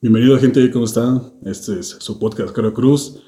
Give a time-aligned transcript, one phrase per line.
[0.00, 1.32] Bienvenido gente, ¿cómo están?
[1.44, 3.20] Este es su podcast Caro Cruz.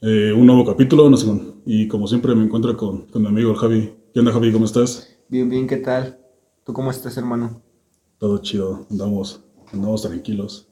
[0.00, 1.26] Eh, un nuevo capítulo, no sé,
[1.66, 3.92] y como siempre me encuentro con, con mi amigo el Javi.
[4.12, 4.52] ¿Qué onda Javi?
[4.52, 5.08] ¿Cómo estás?
[5.28, 6.20] Bien, bien, ¿qué tal?
[6.64, 7.60] ¿Tú cómo estás, hermano?
[8.18, 9.42] Todo chido, andamos,
[9.72, 10.68] andamos tranquilos.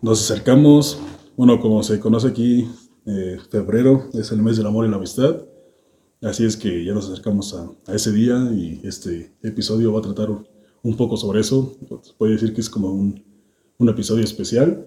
[0.00, 0.98] Nos acercamos,
[1.36, 2.66] bueno, como se conoce aquí,
[3.04, 5.42] eh, febrero es el mes del amor y la amistad.
[6.22, 10.04] Así es que ya nos acercamos a, a ese día y este episodio va a
[10.04, 10.30] tratar
[10.82, 11.76] un poco sobre eso.
[12.16, 13.25] Puede decir que es como un,
[13.78, 14.86] un episodio especial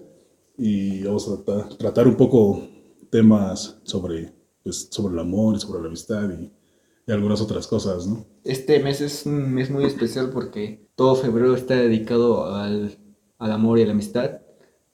[0.56, 2.68] y vamos a tratar, tratar un poco
[3.10, 6.50] temas sobre, pues, sobre el amor y sobre la amistad y,
[7.06, 8.26] y, algunas otras cosas, ¿no?
[8.44, 12.96] Este mes es un mes muy especial porque todo febrero está dedicado al,
[13.38, 14.40] al amor y a la amistad.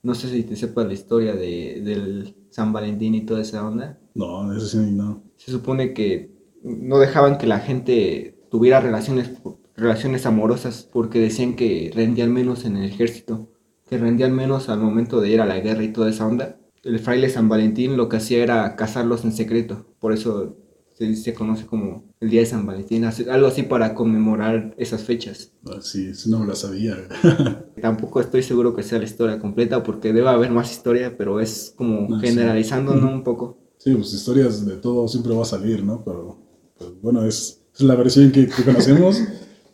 [0.02, 3.98] No sé si te sepas la historia de, del San Valentín y toda esa onda.
[4.14, 5.22] No, eso sí, no.
[5.36, 6.30] Se supone que
[6.62, 9.30] no dejaban que la gente tuviera relaciones,
[9.76, 13.50] relaciones amorosas porque decían que rendían menos en el ejército,
[13.88, 16.56] que rendían menos al momento de ir a la guerra y toda esa onda.
[16.82, 20.56] El fraile San Valentín lo que hacía era casarlos en secreto, por eso
[20.94, 25.52] se, se conoce como el Día de San Valentín, algo así para conmemorar esas fechas.
[25.82, 26.96] Sí, eso no la sabía.
[27.82, 31.74] Tampoco estoy seguro que sea la historia completa porque debe haber más historia, pero es
[31.76, 32.28] como Ah, sí.
[32.28, 33.10] generalizando, ¿no?
[33.10, 33.58] Un poco.
[33.78, 36.02] Sí, pues historias de todo siempre va a salir, ¿no?
[36.04, 36.38] Pero,
[36.78, 39.20] pues, bueno, es, es la versión que, que conocemos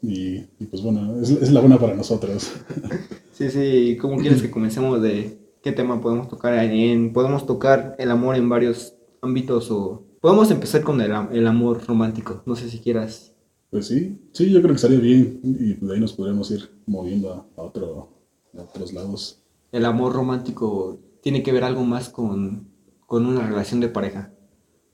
[0.02, 2.50] y, y, pues bueno, es, es la buena para nosotros.
[3.42, 6.54] Sí, sí, ¿cómo quieres que comencemos de qué tema podemos tocar?
[6.54, 11.46] En, podemos tocar el amor en varios ámbitos o podemos empezar con el, am- el
[11.48, 12.42] amor romántico.
[12.46, 13.34] No sé si quieras.
[13.70, 17.32] Pues sí, sí, yo creo que estaría bien y de ahí nos podremos ir moviendo
[17.32, 18.10] a, a otro,
[18.56, 19.42] a otros lados.
[19.72, 22.68] El amor romántico tiene que ver algo más con,
[23.06, 24.32] con una relación de pareja.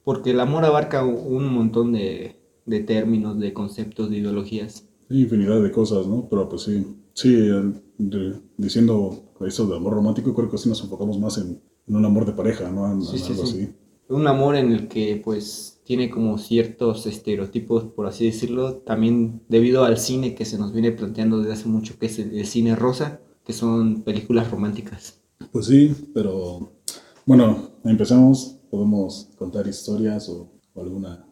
[0.04, 4.88] Porque el amor abarca un montón de, de términos, de conceptos, de ideologías.
[5.10, 6.28] Hay infinidad de cosas, ¿no?
[6.30, 10.82] Pero pues sí, sí, el- de- diciendo eso de amor romántico, creo que sí nos
[10.82, 12.90] enfocamos más en, en un amor de pareja, ¿no?
[12.92, 13.56] En, Sí, en sí, algo sí.
[13.56, 13.74] así.
[14.08, 19.84] Un amor en el que pues tiene como ciertos estereotipos, por así decirlo, también debido
[19.84, 22.74] al cine que se nos viene planteando desde hace mucho, que es el, el cine
[22.76, 25.20] rosa, que son películas románticas.
[25.52, 26.70] Pues sí, pero
[27.26, 31.26] bueno, empezamos, podemos contar historias o, o alguna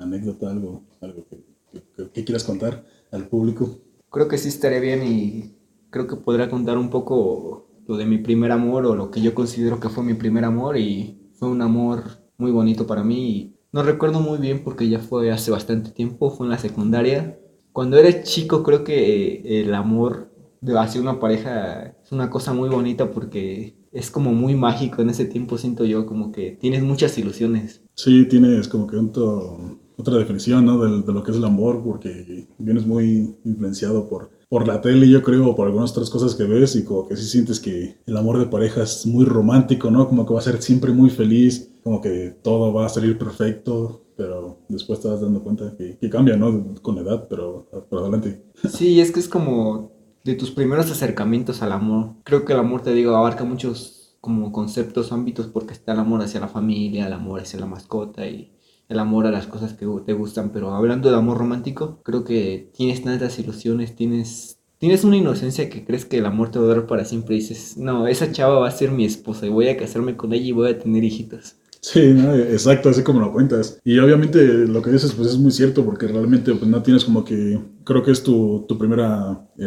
[0.00, 1.36] anécdota, algo, algo que,
[1.72, 3.78] que- que- que quieras contar al público.
[4.10, 5.55] Creo que sí estaría bien y
[5.96, 9.34] creo que podría contar un poco lo de mi primer amor o lo que yo
[9.34, 12.02] considero que fue mi primer amor y fue un amor
[12.38, 16.46] muy bonito para mí no recuerdo muy bien porque ya fue hace bastante tiempo, fue
[16.46, 17.38] en la secundaria.
[17.72, 20.30] Cuando eres chico creo que eh, el amor
[20.78, 25.26] hacia una pareja es una cosa muy bonita porque es como muy mágico en ese
[25.26, 27.82] tiempo siento yo como que tienes muchas ilusiones.
[27.94, 30.78] Sí, tienes como que otro- otra definición, ¿no?
[30.78, 35.08] De, de lo que es el amor, porque vienes muy influenciado por, por la tele,
[35.08, 37.98] yo creo, o por algunas otras cosas que ves, y como que sí sientes que
[38.06, 40.08] el amor de pareja es muy romántico, ¿no?
[40.08, 44.02] Como que va a ser siempre muy feliz, como que todo va a salir perfecto,
[44.16, 46.74] pero después te vas dando cuenta que, que cambia, ¿no?
[46.80, 48.42] Con la edad, pero por adelante.
[48.70, 49.92] Sí, es que es como
[50.24, 52.14] de tus primeros acercamientos al amor.
[52.24, 56.22] Creo que el amor, te digo, abarca muchos como conceptos, ámbitos, porque está el amor
[56.22, 58.55] hacia la familia, el amor hacia la mascota y
[58.88, 60.50] el amor a las cosas que te gustan.
[60.52, 65.84] Pero hablando de amor romántico, creo que tienes tantas ilusiones, tienes, tienes una inocencia que
[65.84, 68.58] crees que el amor te va a durar para siempre y dices, no, esa chava
[68.58, 71.04] va a ser mi esposa y voy a casarme con ella y voy a tener
[71.04, 71.56] hijitos.
[71.80, 72.34] Sí, ¿no?
[72.34, 73.80] exacto, así como lo cuentas.
[73.84, 77.24] Y obviamente lo que dices pues es muy cierto porque realmente pues no tienes como
[77.24, 79.00] que, creo que es tu, tu primer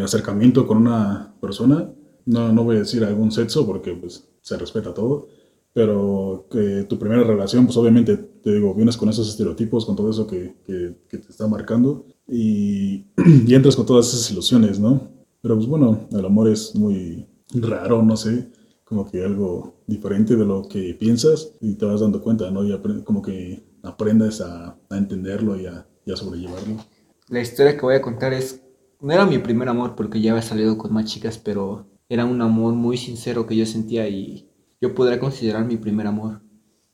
[0.03, 1.89] acercamiento con una persona.
[2.25, 5.29] No, no voy a decir algún sexo porque pues se respeta todo,
[5.71, 10.09] pero que tu primera relación pues obviamente, te digo, vienes con esos estereotipos, con todo
[10.09, 13.05] eso que, que, que te está marcando y,
[13.45, 15.09] y entras con todas esas ilusiones, ¿no?
[15.41, 18.49] Pero pues bueno, el amor es muy raro, no sé
[18.89, 22.63] como que algo diferente de lo que piensas y te vas dando cuenta, ¿no?
[22.63, 26.77] Y como que aprendes a, a entenderlo y a, y a sobrellevarlo.
[27.27, 28.63] La historia que voy a contar es,
[28.99, 32.41] no era mi primer amor porque ya había salido con más chicas, pero era un
[32.41, 34.49] amor muy sincero que yo sentía y
[34.81, 36.41] yo podría considerar mi primer amor.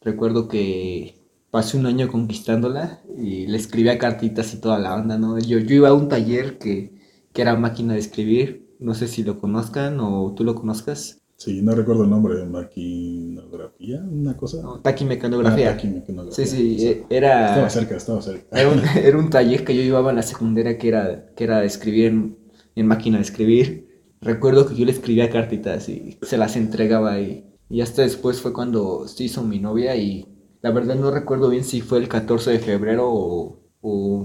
[0.02, 5.40] Recuerdo que pasé un año conquistándola y le escribía cartitas y toda la onda, ¿no?
[5.40, 6.94] Yo, yo iba a un taller que,
[7.34, 11.62] que era máquina de escribir, no sé si lo conozcan o tú lo conozcas, Sí,
[11.62, 14.62] no recuerdo el nombre, maquinografía, una cosa.
[14.62, 15.70] no, taquimecanografía.
[15.72, 17.50] Ah, taquimecanografía, Sí, sí, eh, era...
[17.50, 18.58] Estaba cerca, estaba cerca.
[18.60, 21.64] Era un, era un taller que yo llevaba en la secundaria que era, que era
[21.66, 22.38] escribir en,
[22.76, 23.86] en máquina de escribir.
[24.22, 28.54] Recuerdo que yo le escribía cartitas y se las entregaba y, y hasta después fue
[28.54, 30.35] cuando se hizo mi novia y
[30.66, 33.62] la verdad no recuerdo bien si fue el 14 de febrero o,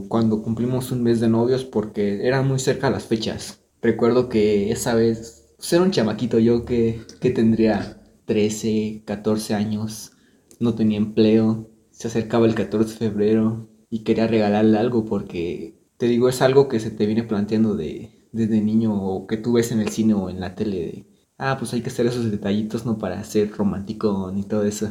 [0.08, 3.60] cuando cumplimos un mes de novios porque eran muy cerca las fechas.
[3.82, 10.12] Recuerdo que esa vez pues era un chamaquito yo que, que tendría 13, 14 años,
[10.60, 16.06] no tenía empleo, se acercaba el 14 de febrero y quería regalarle algo porque, te
[16.06, 19.72] digo, es algo que se te viene planteando de, desde niño o que tú ves
[19.72, 22.86] en el cine o en la tele de, ah, pues hay que hacer esos detallitos,
[22.86, 22.96] ¿no?
[22.96, 24.88] Para ser romántico ni todo eso.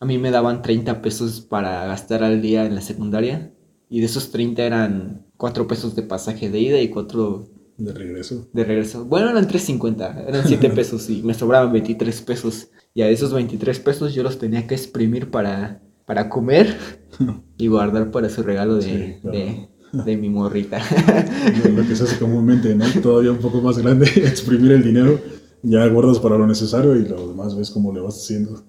[0.00, 3.52] A mí me daban 30 pesos para gastar al día en la secundaria
[3.88, 7.44] y de esos 30 eran 4 pesos de pasaje de ida y 4
[7.78, 8.48] De regreso.
[8.52, 9.04] de regreso.
[9.06, 12.68] Bueno, eran 3.50, eran 7 pesos y me sobraban 23 pesos.
[12.94, 16.76] Y a esos 23 pesos yo los tenía que exprimir para, para comer
[17.58, 19.36] y guardar para su regalo de, Sí, claro.
[19.36, 19.68] de,
[20.04, 20.80] de mi morrita.
[21.74, 22.84] Lo que se hace comúnmente, ¿no?
[23.02, 25.18] Todavía un poco más grande, exprimir el dinero,
[25.62, 28.64] ya guardas para lo necesario y lo demás ves cómo le vas haciendo.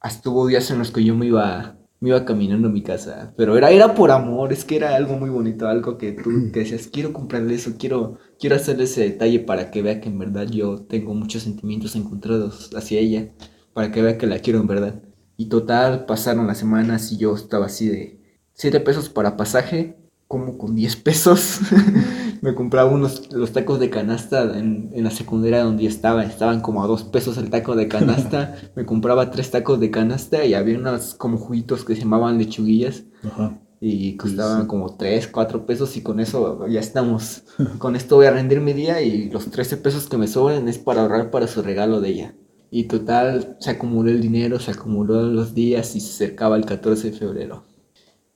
[0.00, 3.34] Hasta hubo días en los que yo me iba, me iba caminando a mi casa,
[3.36, 6.60] pero era, era por amor, es que era algo muy bonito, algo que tú que
[6.60, 10.46] decías, quiero comprarle eso, quiero, quiero hacerle ese detalle para que vea que en verdad
[10.46, 13.28] yo tengo muchos sentimientos encontrados hacia ella,
[13.74, 15.02] para que vea que la quiero en verdad.
[15.36, 18.20] Y total, pasaron las semanas y yo estaba así de
[18.54, 21.60] 7 pesos para pasaje, como con 10 pesos.
[22.42, 26.82] me compraba unos los tacos de canasta en, en la secundaria donde estaba, estaban como
[26.82, 28.54] a 2 pesos el taco de canasta.
[28.76, 33.04] me compraba tres tacos de canasta y había unos como juguitos que se llamaban lechuguillas
[33.24, 33.60] Ajá.
[33.80, 34.66] y costaban sí.
[34.68, 37.42] como 3, 4 pesos y con eso ya estamos.
[37.78, 40.78] con esto voy a rendir mi día y los 13 pesos que me sobran es
[40.78, 42.34] para ahorrar para su regalo de ella.
[42.70, 47.10] Y total, se acumuló el dinero, se acumuló los días y se acercaba el 14
[47.10, 47.64] de febrero.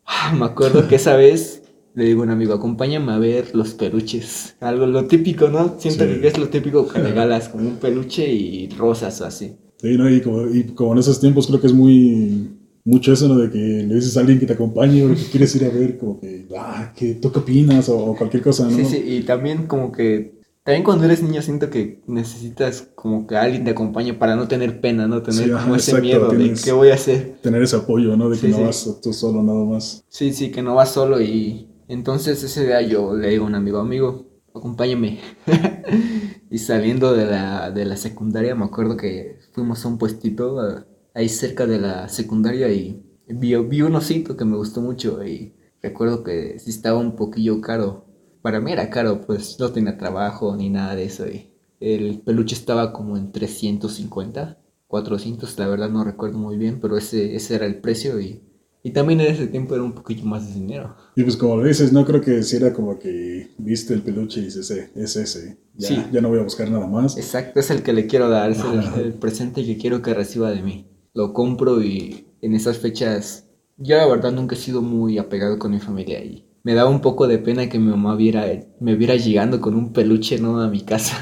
[0.07, 1.64] Ah, Me acuerdo que esa vez
[1.95, 4.57] le digo a un amigo, acompáñame a ver los peluches.
[4.61, 5.77] Algo lo típico, ¿no?
[5.79, 6.21] Siento Sí.
[6.21, 9.53] que es lo típico que regalas, como un peluche y rosas o así.
[9.81, 10.09] Sí, ¿no?
[10.11, 12.51] Y como, y como en esos tiempos creo que es muy
[12.85, 13.39] mucho eso, ¿no?
[13.39, 15.97] De que le dices a alguien que te acompañe o que quieres ir a ver,
[15.97, 17.89] como que, ah, que ¿tú qué opinas?
[17.89, 18.77] O, cualquier cosa, ¿no?
[18.77, 23.37] Sí, sí, y también como que, también cuando eres niño siento que necesitas como que
[23.37, 25.23] alguien te acompañe para no tener pena, ¿no?
[25.23, 27.37] Tener Sí, como ajá, ese exacto, miedo de qué voy a hacer.
[27.43, 28.29] Tener ese apoyo, ¿no?
[28.29, 28.63] De que Sí, no sí.
[28.65, 30.05] vas tú solo nada más.
[30.09, 33.55] Sí, sí, que no vas solo y entonces ese día yo le digo a un
[33.55, 35.21] amigo, amigo, acompáñame.
[36.51, 41.29] y saliendo de la, de la secundaria me acuerdo que fuimos a un puestito ahí
[41.29, 46.23] cerca de la secundaria y vi, vi un osito que me gustó mucho y recuerdo
[46.25, 48.07] que sí estaba un poquillo caro.
[48.43, 52.55] Para mí era caro, pues no tenía trabajo ni nada de eso y el peluche
[52.55, 57.67] estaba como en 350, 400, la verdad no recuerdo muy bien, pero ese, ese era
[57.67, 58.43] el precio y...
[58.87, 60.95] Y también en ese tiempo era un poquillo más de dinero.
[61.17, 64.41] Y pues como lo dices, no creo que si era como que viste el peluche
[64.41, 65.57] y dices, eh, es ese.
[65.75, 66.03] Ya, Sí.
[66.13, 67.17] ya no voy a buscar nada más.
[67.17, 68.61] Exacto, es el que le quiero dar, es
[68.99, 70.87] el presente que quiero que reciba de mí.
[71.15, 73.49] Lo compro y en esas fechas,
[73.79, 77.01] yo la verdad nunca he sido muy apegado con mi familia y me daba un
[77.01, 78.45] poco de pena que mi mamá viera,
[78.81, 80.61] me viera llegando con un peluche, ¿no?
[80.61, 81.17] A mi casa.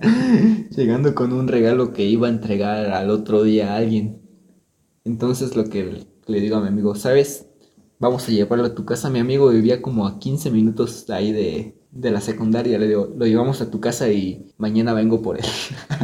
[0.74, 4.22] llegando con un regalo que iba a entregar al otro día a alguien.
[5.04, 7.46] Entonces lo que le digo a mi amigo, ¿sabes?
[7.98, 9.10] Vamos a llevarlo a tu casa.
[9.10, 12.78] Mi amigo vivía como a 15 minutos de ahí de, de la secundaria.
[12.78, 15.44] Le digo, lo llevamos a tu casa y mañana vengo por él.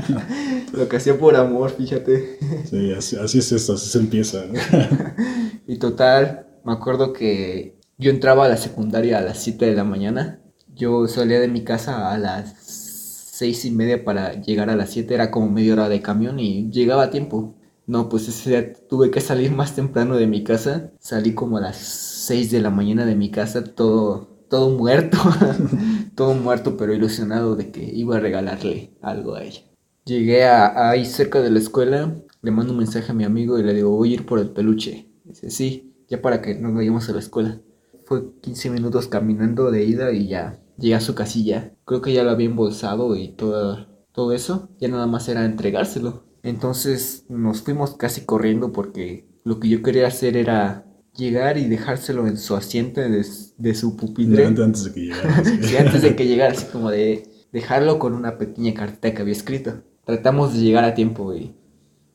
[0.73, 2.39] lo que hacía por amor, fíjate.
[2.71, 4.45] Sí, así, así es esto, así se empieza.
[4.47, 4.55] ¿no?
[5.67, 9.85] Y total, me acuerdo que yo entraba a la secundaria a las 7 de la
[9.85, 10.41] mañana.
[10.75, 15.13] Yo salía de mi casa a las seis y media para llegar a las 7.
[15.13, 17.58] Era como media hora de camión y llegaba a tiempo.
[17.89, 20.93] No, pues ese día tuve que salir más temprano de mi casa.
[21.01, 25.17] Salí como a las 6 de la mañana de mi casa, todo, todo muerto.
[26.15, 29.63] todo muerto, pero ilusionado de que iba a regalarle algo a ella.
[30.05, 33.63] Llegué a, ahí cerca de la escuela, le mando un mensaje a mi amigo y
[33.63, 35.09] le digo, voy a ir por el peluche.
[35.25, 37.59] Dice, sí, ya para que nos vayamos a la escuela.
[38.05, 41.73] Fue 15 minutos caminando de ida y ya llegué a su casilla.
[41.87, 44.69] Creo que ya lo había embolsado y todo, todo eso.
[44.79, 46.28] Ya nada más era entregárselo.
[46.43, 52.27] Entonces nos fuimos casi corriendo porque lo que yo quería hacer era llegar y dejárselo
[52.27, 53.25] en su asiento de,
[53.57, 54.47] de su pupitre.
[54.47, 55.45] Antes, antes de que llegara.
[55.61, 55.77] sí.
[55.77, 59.83] Antes de que llegara, así como de dejarlo con una pequeña carta que había escrito.
[60.05, 61.55] Tratamos de llegar a tiempo y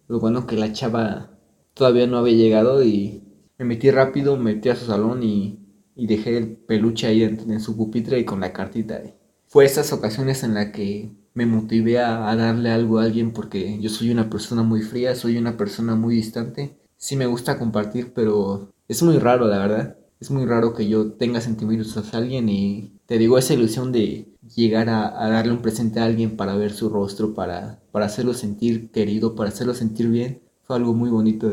[0.08, 1.32] lo bueno que la chava
[1.74, 3.24] todavía no había llegado y
[3.58, 5.60] me metí rápido, me metí a su salón y,
[5.96, 9.02] y dejé el peluche ahí en, en su pupitre y con la cartita.
[9.48, 13.90] Fue esas ocasiones en las que me motivé a, darle algo a alguien porque yo
[13.90, 16.78] soy una persona muy fría, soy una persona muy distante.
[16.98, 19.98] Sí me gusta compartir, pero es muy raro, la verdad.
[20.20, 24.30] Es muy raro que yo tenga sentimientos hacia alguien y te digo esa ilusión de
[24.56, 28.90] llegar a, darle un presente a alguien para ver su rostro, para, para hacerlo sentir
[28.92, 30.42] querido, para hacerlo sentir bien.
[30.66, 31.50] Fue algo muy bonito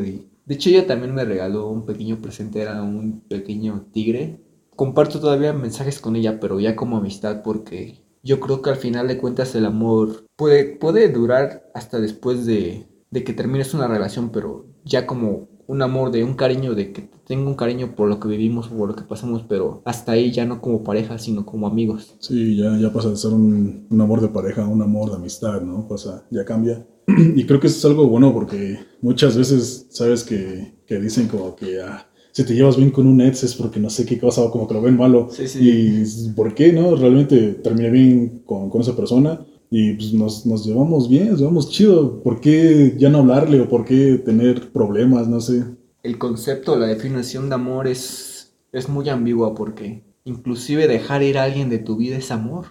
[0.51, 4.41] de hecho ella también me regaló un pequeño presente, era un pequeño tigre.
[4.75, 9.07] Comparto todavía mensajes con ella, pero ya como amistad porque yo creo que al final
[9.07, 14.29] de cuentas el amor puede, puede durar hasta después de, de que termines una relación,
[14.31, 18.19] pero ya como un amor, de un cariño, de que tengo un cariño por lo
[18.19, 21.65] que vivimos, por lo que pasamos, pero hasta ahí ya no como pareja, sino como
[21.65, 22.15] amigos.
[22.19, 25.15] Sí, ya, ya pasa de ser un, un amor de pareja a un amor de
[25.15, 25.87] amistad, ¿no?
[25.87, 26.85] Pasa, ya cambia.
[27.07, 31.55] y creo que eso es algo bueno porque muchas veces, sabes que, que dicen como
[31.55, 34.49] que, ah, si te llevas bien con un ex es porque no sé qué cosa,
[34.49, 35.29] como que lo ven malo.
[35.31, 35.59] Sí, sí.
[35.61, 36.95] Y ¿por qué, no?
[36.95, 41.69] Realmente terminé bien con, con esa persona y pues nos, nos llevamos bien, nos llevamos
[41.69, 42.21] chido.
[42.21, 45.27] ¿Por qué ya no hablarle o por qué tener problemas?
[45.27, 45.63] No sé.
[46.03, 51.43] El concepto, la definición de amor es, es muy ambigua porque inclusive dejar ir a
[51.43, 52.67] alguien de tu vida es amor.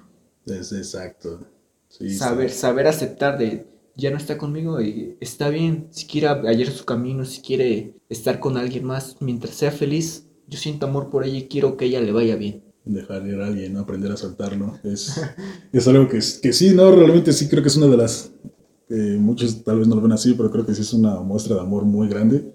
[0.46, 1.40] Es exacto.
[1.88, 3.66] Sí, saber, saber aceptar de
[3.97, 8.40] ya no está conmigo y está bien, si quiere hallar su camino, si quiere estar
[8.40, 12.00] con alguien más, mientras sea feliz, yo siento amor por ella y quiero que ella
[12.00, 12.62] le vaya bien.
[12.85, 13.80] Dejar ir a alguien, ¿no?
[13.80, 14.78] aprender a soltarlo.
[14.82, 15.20] Es,
[15.73, 18.32] es algo que, que sí, no, realmente sí creo que es una de las,
[18.88, 21.56] eh, muchos tal vez no lo ven así, pero creo que sí es una muestra
[21.56, 22.52] de amor muy grande,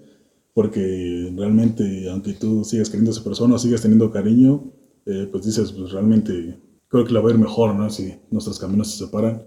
[0.52, 4.72] porque realmente, aunque tú sigas queriendo a esa persona sigas teniendo cariño,
[5.06, 7.88] eh, pues dices, pues realmente creo que la va a ir mejor, ¿no?
[7.90, 9.44] Si nuestros caminos se separan.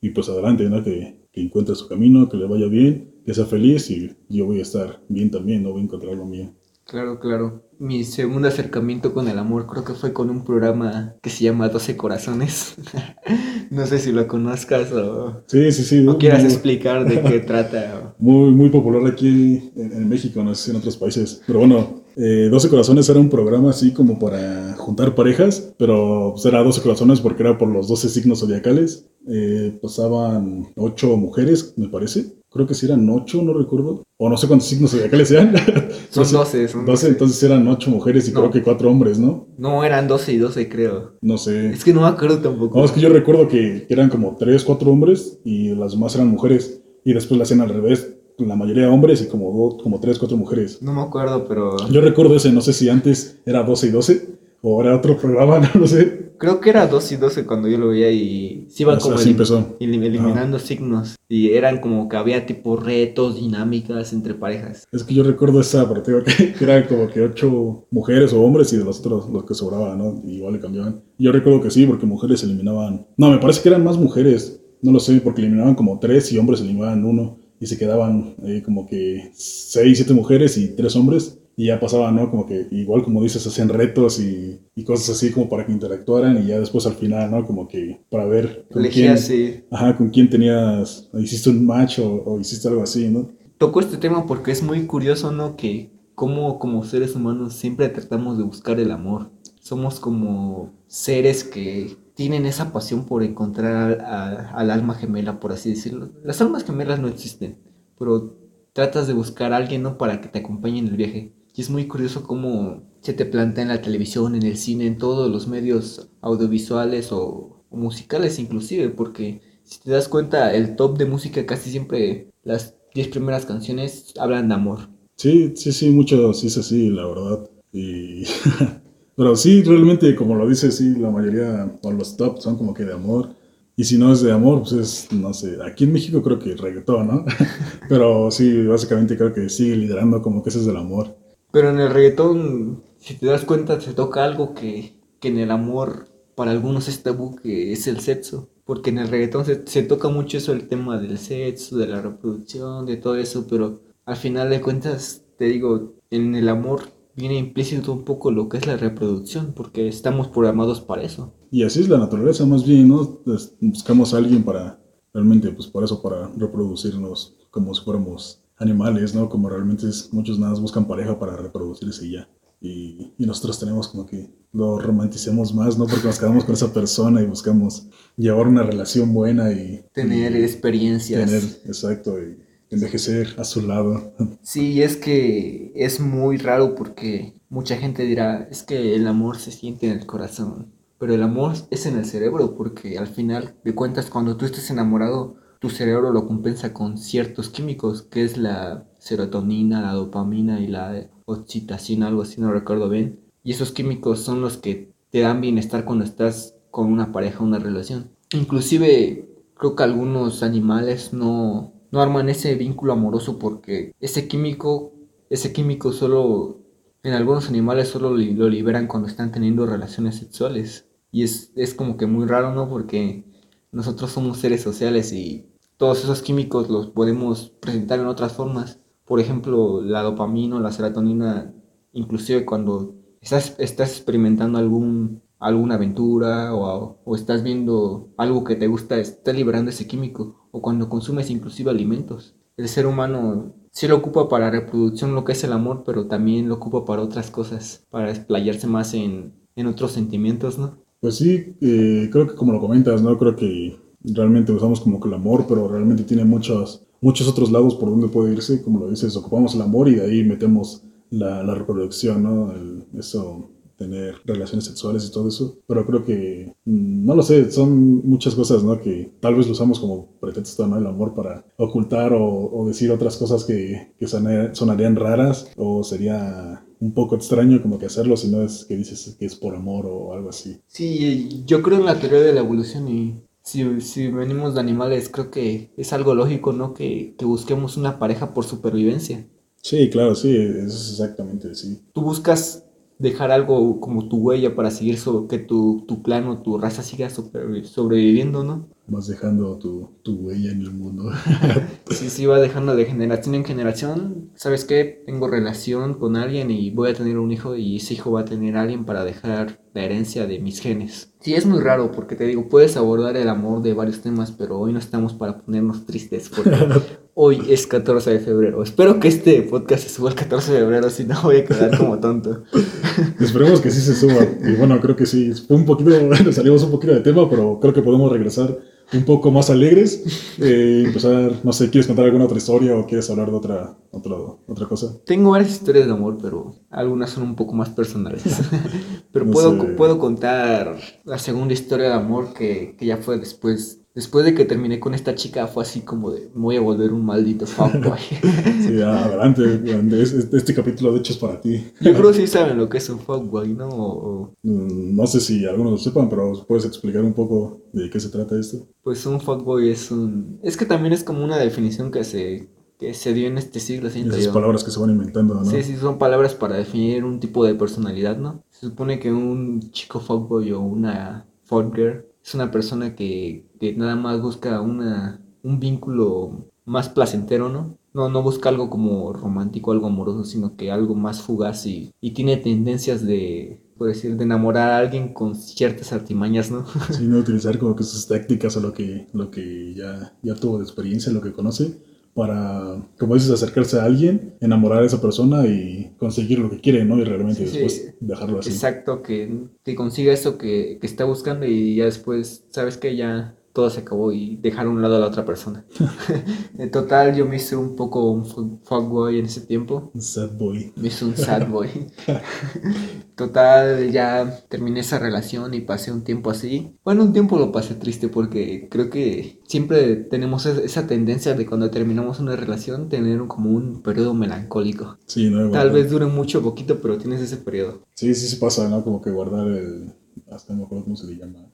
[0.00, 0.82] Y pues adelante, ¿no?
[0.84, 4.60] Que, que encuentre su camino, que le vaya bien, que sea feliz y yo voy
[4.60, 6.54] a estar bien también, no voy a encontrar lo mío.
[6.86, 7.62] Claro, claro.
[7.78, 11.68] Mi segundo acercamiento con el amor creo que fue con un programa que se llama
[11.68, 12.76] 12 Corazones.
[13.70, 18.14] no sé si lo conozcas o, sí, sí, sí, o quieras explicar de qué trata.
[18.18, 21.42] Muy, muy popular aquí en, en, México, no sé si en otros países.
[21.46, 26.46] Pero bueno, eh, 12 Corazones era un programa así como para juntar parejas, pero pues,
[26.46, 29.08] era 12 Corazones porque era por los 12 signos zodiacales.
[29.28, 32.26] Eh, pasaban 8 mujeres, me parece.
[32.50, 34.04] Creo que si eran 8, no recuerdo.
[34.16, 35.54] O no sé cuántos signos zodiacales eran.
[36.10, 37.08] son 12, son 12.
[37.08, 38.40] entonces eran 8 mujeres y no.
[38.40, 39.48] creo que 4 hombres, ¿no?
[39.58, 41.12] No, eran 12 y 12, creo.
[41.20, 41.70] No sé.
[41.70, 42.78] Es que no me acuerdo tampoco.
[42.78, 46.28] No, es que yo recuerdo que eran como 3, 4 hombres y las demás eran
[46.28, 46.80] mujeres.
[47.04, 50.36] Y después la hacían al revés la mayoría hombres y como, dos, como tres, cuatro
[50.36, 50.82] mujeres.
[50.82, 51.76] No me acuerdo, pero...
[51.88, 54.28] Yo recuerdo ese, no sé si antes era 12 y 12
[54.62, 56.23] o era otro programa, no lo sé.
[56.38, 60.58] Creo que era 12 y 12 cuando yo lo veía y se iban como eliminando
[60.58, 64.86] signos y eran como que había tipo retos, dinámicas entre parejas.
[64.92, 68.72] Es que yo recuerdo esa partida que, que eran como que ocho mujeres o hombres
[68.72, 70.22] y de los otros los que sobraban, ¿no?
[70.24, 71.02] Y igual le cambiaban.
[71.18, 73.06] Yo recuerdo que sí, porque mujeres eliminaban...
[73.16, 76.38] No, me parece que eran más mujeres, no lo sé, porque eliminaban como tres y
[76.38, 81.38] hombres eliminaban uno y se quedaban eh, como que seis, siete mujeres y tres hombres.
[81.56, 82.30] Y ya pasaban, ¿no?
[82.30, 86.42] Como que igual como dices, hacían retos y, y, cosas así como para que interactuaran
[86.42, 87.46] y ya después al final, ¿no?
[87.46, 89.62] Como que para ver con quién, sí.
[89.70, 93.30] ajá, con quién tenías, hiciste un match o, o, hiciste algo así, ¿no?
[93.58, 95.56] Toco este tema porque es muy curioso, ¿no?
[95.56, 99.30] Que como como seres humanos siempre tratamos de buscar el amor.
[99.60, 105.52] Somos como seres que tienen esa pasión por encontrar a, a, al alma gemela, por
[105.52, 106.10] así decirlo.
[106.24, 107.58] Las almas gemelas no existen,
[107.98, 108.36] pero
[108.74, 109.96] tratas de buscar a alguien, ¿no?
[109.96, 111.32] Para que te acompañe en el viaje.
[111.56, 114.98] Y es muy curioso cómo se te plantea en la televisión, en el cine, en
[114.98, 121.06] todos los medios audiovisuales o, musicales inclusive, porque si te das cuenta, el top de
[121.06, 124.88] música casi siempre, las 10 primeras canciones hablan de amor.
[125.16, 127.50] Sí, sí, sí, mucho sí es así, la verdad.
[127.72, 128.24] Y...
[129.16, 132.84] Pero sí, realmente, como lo dice, sí, la mayoría, o los top son como que
[132.84, 133.36] de amor.
[133.76, 136.56] Y si no es de amor, pues es, no sé, aquí en México creo que
[136.56, 137.24] reggaetón, ¿no?
[137.88, 141.16] Pero sí, básicamente creo que sigue liderando como que ese es del amor.
[141.54, 145.52] Pero en el reggaetón, si te das cuenta, se toca algo que, que en el
[145.52, 148.48] amor para algunos es tabú, que es el sexo.
[148.64, 152.86] Porque en el reggaetón se, toca mucho eso, el tema del sexo, de la reproducción,
[152.86, 157.92] de todo eso, pero al final de cuentas, te digo, en el amor viene implícito
[157.92, 161.34] un poco lo que es la reproducción, porque estamos programados para eso.
[161.52, 163.20] Y así es la naturaleza, más bien, ¿no?
[163.60, 164.80] Buscamos a alguien para,
[165.12, 169.28] realmente, pues por eso, para reproducirnos como si fuéramos animales, ¿no?
[169.28, 172.28] Como realmente es, muchos nada más buscan pareja para reproducirse y ya.
[172.60, 175.86] Y, y, nosotros tenemos como que lo romanticemos más, ¿no?
[175.86, 179.84] Porque nos quedamos con esa persona y buscamos llevar una relación buena y...
[179.92, 181.26] Tener y, experiencias.
[181.26, 182.38] Tener, exacto, y
[182.70, 184.14] envejecer a su lado.
[184.42, 189.52] Sí, es que es muy raro porque mucha gente dirá, es que el amor se
[189.52, 193.74] siente en el corazón, pero el amor es en el cerebro porque al final de
[193.74, 198.86] cuentas cuando tú estés enamorado, tu cerebro lo compensa con ciertos químicos, que es la
[198.98, 203.18] serotonina, la dopamina y la oxitocina, algo así, no recuerdo bien.
[203.42, 207.58] Y esos químicos son los que te dan bienestar cuando estás con una pareja, una
[207.58, 208.10] relación.
[208.34, 214.92] Inclusive creo que algunos animales no, no arman ese vínculo amoroso porque ese químico,
[215.30, 216.58] ese químico solo,
[217.02, 220.84] en algunos animales solo lo liberan cuando están teniendo relaciones sexuales.
[221.10, 222.68] Y es, es como que muy raro, ¿no?
[222.68, 223.24] Porque
[223.72, 228.80] nosotros somos seres sociales y todos esos químicos los podemos presentar en otras formas.
[229.04, 231.52] Por ejemplo, la dopamina, la serotonina,
[231.92, 238.66] inclusive cuando estás, estás experimentando algún, alguna aventura o, o, estás viendo algo que te
[238.66, 240.48] gusta, estás liberando ese químico.
[240.52, 242.36] O cuando consumes inclusive alimentos.
[242.56, 246.48] El ser humano sí lo ocupa para reproducción, lo que es el amor, pero también
[246.48, 250.78] lo ocupa para otras cosas, para explayarse más en, en otros sentimientos, ¿no?
[251.00, 253.18] Pues sí, eh, creo que como lo comentas, ¿no?
[253.18, 257.74] Creo que realmente usamos como que el amor, pero realmente tiene muchos, muchos otros lados
[257.74, 261.42] por donde puede irse, como lo dices, ocupamos el amor y de ahí metemos la,
[261.42, 262.52] la reproducción, ¿no?
[262.52, 267.50] El, eso tener relaciones sexuales y todo eso, pero creo que, mm, no lo sé,
[267.50, 268.80] son muchas cosas, ¿no?
[268.80, 270.78] Que tal vez lo usamos como pretexto, ¿no?
[270.78, 276.64] El amor para ocultar o, o decir otras cosas que, que sonarían raras o sería
[276.80, 279.86] un poco extraño como que hacerlo si no es que dices que es por amor
[279.86, 280.60] o algo así.
[280.66, 285.08] Sí, yo creo en la teoría de la evolución y si, si venimos de animales
[285.08, 286.74] creo que es algo lógico, ¿no?
[286.74, 289.26] Que, que busquemos una pareja por supervivencia.
[289.62, 291.80] Sí, claro, sí, eso es exactamente, sí.
[291.92, 292.64] Tú buscas
[292.98, 296.82] dejar algo como tu huella para seguir so, que tu, tu clan o tu raza
[296.82, 298.68] siga sobreviviendo, ¿no?
[298.86, 301.10] Vas dejando tu, tu, huella en el mundo.
[301.90, 304.30] sí, sí, va dejando de generación en generación.
[304.34, 305.02] ¿Sabes qué?
[305.06, 308.24] Tengo relación con alguien y voy a tener un hijo y ese hijo va a
[308.26, 311.14] tener a alguien para dejar la herencia de mis genes.
[311.20, 314.58] Sí, es muy raro porque te digo, puedes abordar el amor de varios temas, pero
[314.58, 316.50] hoy no estamos para ponernos tristes porque
[317.14, 318.62] hoy es 14 de febrero.
[318.62, 321.78] Espero que este podcast se suba el 14 de febrero, si no voy a quedar
[321.78, 322.42] como tonto.
[323.20, 324.26] Esperemos que sí se suba.
[324.46, 325.32] Y bueno, creo que sí.
[325.32, 325.90] Fue un poquito,
[326.32, 328.58] salimos un poquito de tema, pero creo que podemos regresar
[328.92, 330.38] un poco más alegres.
[330.40, 334.16] Eh, empezar, no sé, ¿quieres contar alguna otra historia o quieres hablar de otra, otra,
[334.46, 334.96] otra cosa?
[335.06, 338.22] Tengo varias historias de amor, pero algunas son un poco más personales.
[339.12, 344.24] pero puedo, puedo contar la segunda historia de amor que, que ya fue después Después
[344.24, 347.46] de que terminé con esta chica, fue así como de, voy a volver un maldito
[347.46, 348.00] fuckboy.
[348.66, 349.62] sí, adelante,
[350.02, 351.64] este, este, capítulo de hecho es para ti.
[351.80, 354.32] Yo creo que sí saben lo que es un fuckboy, ¿no?
[354.42, 358.08] Mm, no sé si algunos lo sepan, pero ¿puedes explicar un poco de qué se
[358.08, 358.66] trata esto?
[358.82, 360.40] Pues un fuckboy es un...
[360.42, 362.48] Es que también es como una definición que se,
[362.80, 363.90] que se dio en este siglo.
[363.90, 364.00] ¿sí?
[364.00, 365.44] Esas palabras que se van inventando, ¿no?
[365.44, 368.42] Sí, sí, son palabras para definir un tipo de personalidad, ¿no?
[368.50, 373.96] Se supone que un chico fuckboy o una fuckgirl es una persona que, que nada
[373.96, 377.76] más busca una, un vínculo más placentero, ¿no?
[377.92, 382.12] No, no busca algo como romántico, algo amoroso, sino que algo más fugaz y, y
[382.12, 386.64] tiene tendencias de, por decir, de enamorar a alguien con ciertas artimañas, ¿no?
[386.90, 390.58] Sí, no utilizar como que sus tácticas o lo que, lo que ya, ya tuvo
[390.58, 391.78] de experiencia, lo que conoce,
[392.14, 396.84] para, como dices, acercarse a alguien, enamorar a esa persona y conseguir lo que quiere,
[396.84, 396.98] ¿no?
[396.98, 398.50] Y realmente después dejarlo así.
[398.50, 403.70] Exacto, que, consiga eso que, que, está buscando y ya después, ¿sabes que Ya todo
[403.70, 405.64] se acabó y dejar a un lado a la otra persona.
[406.58, 409.92] en total, yo me hice un poco un fuckboy en ese tiempo.
[409.94, 410.72] Un sad boy.
[410.76, 411.68] Me hice un sad boy.
[413.14, 416.76] total, ya terminé esa relación y pasé un tiempo así.
[416.84, 421.70] Bueno, un tiempo lo pasé triste porque creo que siempre tenemos esa tendencia de cuando
[421.70, 424.98] terminamos una relación tener como un periodo melancólico.
[425.06, 427.82] Sí, no, Tal vez dure mucho o poquito, pero tienes ese periodo.
[427.94, 428.82] Sí, sí se pasa, ¿no?
[428.82, 429.94] Como que guardar el
[430.30, 431.50] hasta no me acuerdo cómo se le llama.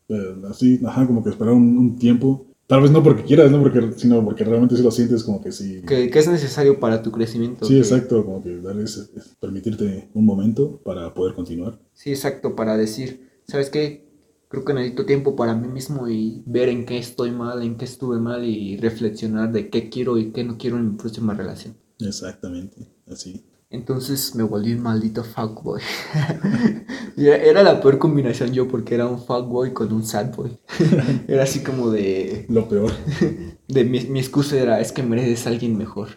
[0.49, 2.47] así, ajá, como que esperar un, tiempo.
[2.67, 5.51] Tal vez no porque quieras, no porque, sino porque realmente si lo sientes como que
[5.51, 5.83] sí.
[5.87, 7.67] Que, que es necesario para tu crecimiento.
[7.67, 11.81] Sí, exacto, como que darles, permitirte un momento para poder continuar.
[11.93, 14.09] Sí, exacto, para decir, ¿sabes qué?
[14.49, 17.85] Creo que necesito tiempo para mí mismo y ver en qué estoy mal, en qué
[17.85, 21.77] estuve mal y reflexionar de qué quiero y qué no quiero en mi próxima relación.
[22.01, 23.45] Exactamente, así.
[23.73, 25.81] Entonces me volví un maldito fuckboy.
[27.17, 30.59] era la peor combinación yo porque era un fuckboy con un sadboy.
[31.29, 32.47] era así como de...
[32.49, 32.93] Lo peor.
[33.69, 36.09] De mi, mi excusa era, es que mereces a alguien mejor.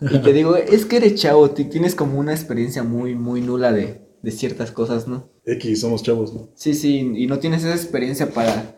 [0.00, 4.00] Y te digo, es que eres chavo, tienes como una experiencia muy, muy nula de,
[4.22, 5.28] de ciertas cosas, ¿no?
[5.44, 6.48] X, somos chavos, ¿no?
[6.54, 8.76] Sí, sí, y no tienes esa experiencia para,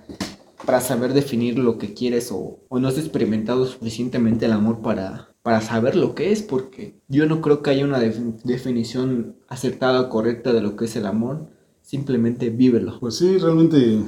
[0.65, 5.32] para saber definir lo que quieres o, o no has experimentado suficientemente el amor para,
[5.43, 10.09] para saber lo que es, porque yo no creo que haya una definición acertada o
[10.09, 11.49] correcta de lo que es el amor,
[11.83, 12.99] simplemente vívelo.
[13.01, 14.01] Pues sí, realmente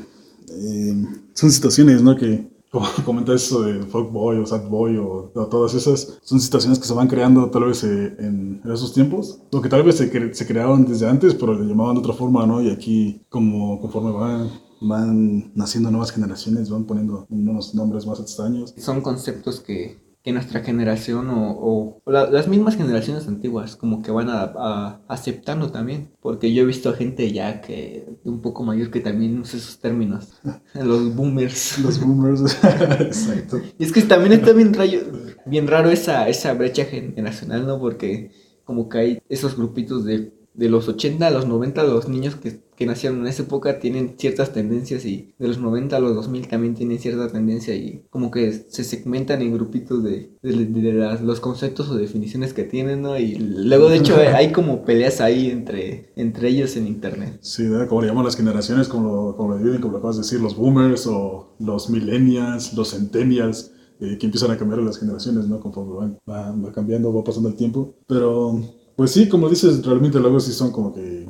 [0.49, 2.17] eh, son situaciones, ¿no?
[2.17, 6.87] Que, como comentas eso de fuckboy o sadboy o, o, todas esas, son situaciones que
[6.87, 10.47] se van creando tal vez eh, en, esos tiempos, o que tal vez se, se,
[10.47, 12.63] crearon desde antes, pero le llamaban de otra forma, ¿no?
[12.63, 18.75] Y aquí, como conforme van van naciendo nuevas generaciones, van poniendo unos nombres más extraños.
[18.77, 25.03] Son conceptos que que nuestra generación o, las mismas generaciones antiguas como que van a,
[25.07, 26.13] aceptando también.
[26.21, 29.79] Porque yo he visto a gente ya que un poco mayor que también usa esos
[29.79, 30.41] términos.
[30.75, 31.79] Los boomers.
[31.79, 32.41] Los boomers,
[33.01, 33.61] exacto.
[33.79, 34.73] Y es que también está bien,
[35.45, 37.79] bien raro esa, esa brecha generacional, ¿no?
[37.79, 38.31] Porque
[38.65, 42.63] como que hay esos grupitos de de los 80 a los 90 los niños que,
[42.87, 46.75] nacieron en esa época tienen ciertas tendencias y de los 90 a los 2000 también
[46.75, 52.53] tienen cierta tendencia y como que se segmentan en grupitos de, los conceptos o definiciones
[52.53, 53.19] que tienen, ¿no?
[53.19, 57.39] Y luego de hecho hay como peleas ahí entre, entre ellos en internet.
[57.41, 60.23] Sí, como le llaman las generaciones, como lo, como lo dividen, como lo acabas de
[60.23, 63.71] decir, los boomers o los millennials, los centennials.
[64.01, 65.61] Eh, que empiezan a cambiar las generaciones, ¿no?
[65.61, 67.95] Conforme va, va cambiando, va pasando el tiempo.
[68.09, 68.61] Pero
[68.97, 71.23] pues sí, como dices, realmente luego sí son como que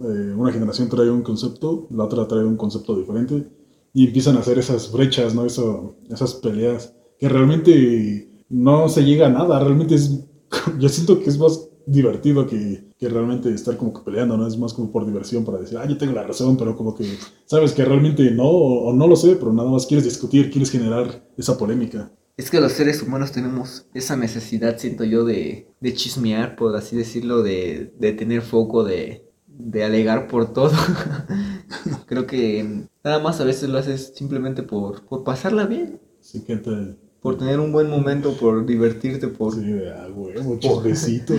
[0.00, 3.48] eh, una generación trae un concepto, la otra trae un concepto diferente
[3.92, 5.44] y empiezan a hacer esas brechas, ¿no?
[5.44, 10.24] Eso, esas peleas que realmente no se llega a nada, realmente es,
[10.78, 14.46] yo siento que es más divertido que, que realmente estar como que peleando, ¿no?
[14.46, 17.04] Es más como por diversión, para decir, ah, yo tengo la razón, pero como que
[17.46, 21.26] sabes que realmente no, o no lo sé, pero nada más quieres discutir, quieres generar
[21.36, 22.12] esa polémica.
[22.38, 26.96] Es que los seres humanos tenemos esa necesidad, siento yo, de, de chismear, por así
[26.96, 30.70] decirlo, de, de tener foco, de, de alegar por todo.
[32.06, 36.00] Creo que nada más a veces lo haces simplemente por, por pasarla bien.
[36.20, 36.96] Sí, que te...
[37.20, 39.52] Por tener un buen momento, por divertirte, por...
[39.52, 41.34] Sí, ah, huevo, chismecito.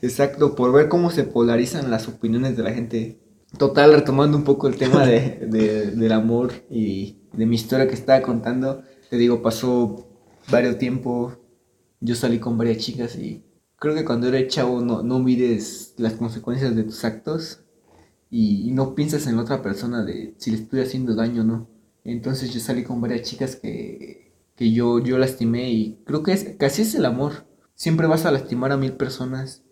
[0.00, 3.18] Exacto, por ver cómo se polarizan las opiniones de la gente.
[3.58, 7.94] Total, retomando un poco el tema de, de, del amor y de mi historia que
[7.94, 10.13] estaba contando, te digo, pasó
[10.50, 11.36] varios tiempo,
[12.00, 13.44] yo salí con varias chicas y
[13.76, 17.60] creo que cuando eres chavo no, no mides las consecuencias de tus actos
[18.30, 21.68] y, no piensas en la otra persona de si le estoy haciendo daño o no.
[22.02, 26.56] Entonces yo salí con varias chicas que, que yo, yo lastimé y creo que, es,
[26.58, 27.46] casi es el amor.
[27.74, 29.62] Siempre vas a lastimar a mil personas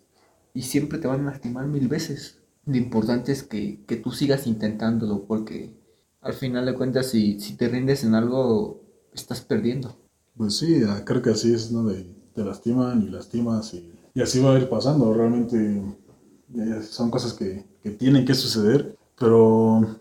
[0.53, 2.39] y siempre te van a lastimar mil veces.
[2.65, 5.73] Lo importante es que, que tú sigas intentándolo porque
[6.21, 8.81] al final de cuentas si, si te rindes en algo
[9.13, 10.02] estás perdiendo.
[10.35, 11.83] Pues sí, creo que así es, ¿no?
[11.83, 15.13] De, te lastiman y lastimas y, y así va a ir pasando.
[15.13, 15.81] Realmente
[16.89, 19.99] son cosas que, que tienen que suceder, pero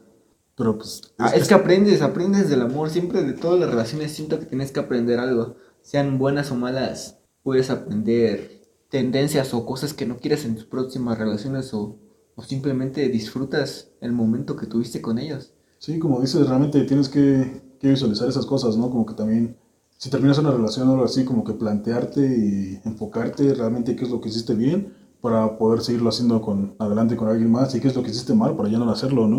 [0.56, 1.02] pero pues...
[1.18, 4.70] Ah, es, que aprendes, aprendes del amor, siempre de todas las relaciones siento que tienes
[4.70, 10.44] que aprender algo, sean buenas o malas, puedes aprender tendencias o cosas que no quieras
[10.44, 11.98] en tus próximas relaciones o,
[12.34, 15.52] o simplemente disfrutas el momento que tuviste con ellos.
[15.78, 18.90] Sí, como dices, realmente tienes que, que visualizar esas cosas, ¿no?
[18.90, 19.56] Como que también
[20.02, 24.10] si terminas una relación o algo así, como que plantearte y enfocarte realmente qué es
[24.10, 27.86] lo que hiciste bien para poder seguirlo haciendo con adelante con alguien más y qué
[27.86, 29.38] es lo que hiciste mal para ya no hacerlo, ¿no?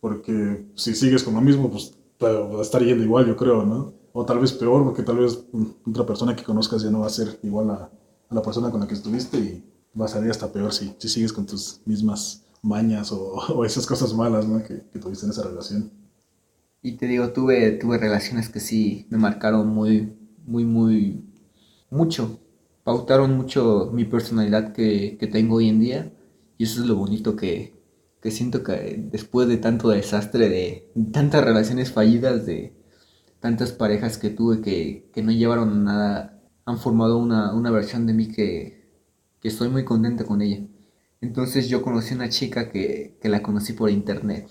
[0.00, 1.92] Porque si sigues con lo mismo, pues
[2.22, 3.94] va a estar yendo igual, yo creo, ¿no?
[4.12, 5.44] O tal vez peor, porque tal vez
[5.84, 7.90] otra persona que conozcas ya no va a ser igual a,
[8.30, 9.64] la persona con la que estuviste y
[10.00, 14.14] va a salir hasta peor si, si sigues con tus mismas mañas o, esas cosas
[14.14, 14.62] malas, ¿no?
[14.62, 16.05] Que, que tuviste en esa relación.
[16.86, 21.24] Y te digo, tuve, tuve relaciones que sí me marcaron muy, muy, muy,
[21.90, 22.38] mucho.
[22.84, 26.12] Pautaron mucho mi personalidad que, tengo hoy en día.
[26.56, 27.74] Y eso es lo bonito que,
[28.22, 32.76] siento que después de tanto desastre, de tantas relaciones fallidas, de
[33.40, 38.88] tantas parejas que tuve que, no llevaron nada, han formado una, versión de mí que,
[39.40, 40.64] que estoy muy contenta con ella.
[41.20, 44.48] Entonces yo conocí a una chica que, que la conocí por internet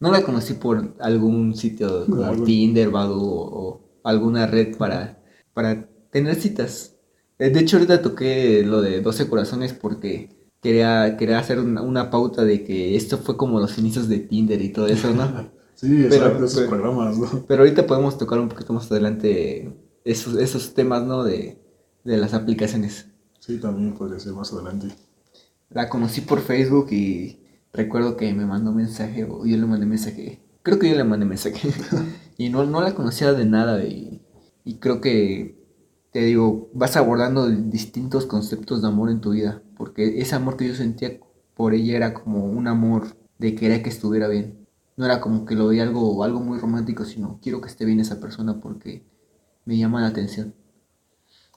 [0.00, 6.34] no la conocí por algún sitio como Tinder, Badoo o, alguna red para, para tener
[6.36, 6.96] citas.
[7.38, 10.30] Eh, de hecho, ahorita toqué lo de 12 corazones porque
[10.62, 14.70] quería, quería hacer una, pauta de que esto fue como los inicios de Tinder y
[14.70, 15.50] todo eso, ¿no?
[15.74, 17.44] sí, exacto, esos programas, ¿no?
[17.46, 19.70] Pero ahorita podemos tocar un poquito más adelante
[20.04, 21.24] esos, esos temas, ¿no?
[21.24, 21.58] De,
[22.04, 23.06] de las aplicaciones.
[23.38, 24.88] Sí, también podría ser más adelante.
[25.68, 27.40] La conocí por Facebook y
[27.72, 30.40] recuerdo que me mandó mensaje o yo le mandé mensaje.
[30.62, 31.70] Creo que yo le mandé mensaje.
[32.36, 34.22] y no, no la conocía de nada y,
[34.64, 35.58] y creo que,
[36.12, 39.62] te digo, vas abordando distintos conceptos de amor en tu vida.
[39.76, 41.18] Porque ese amor que yo sentía
[41.54, 44.66] por ella era como un amor de querer que estuviera bien.
[44.96, 48.00] No era como que lo veía algo, algo muy romántico, sino quiero que esté bien
[48.00, 49.06] esa persona porque
[49.64, 50.54] me llama la atención.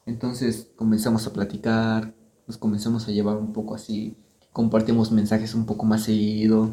[0.06, 2.16] Entonces comenzamos a platicar,
[2.48, 4.18] nos comenzamos a llevar un poco así
[4.54, 6.70] compartimos mensajes un poco más seguido.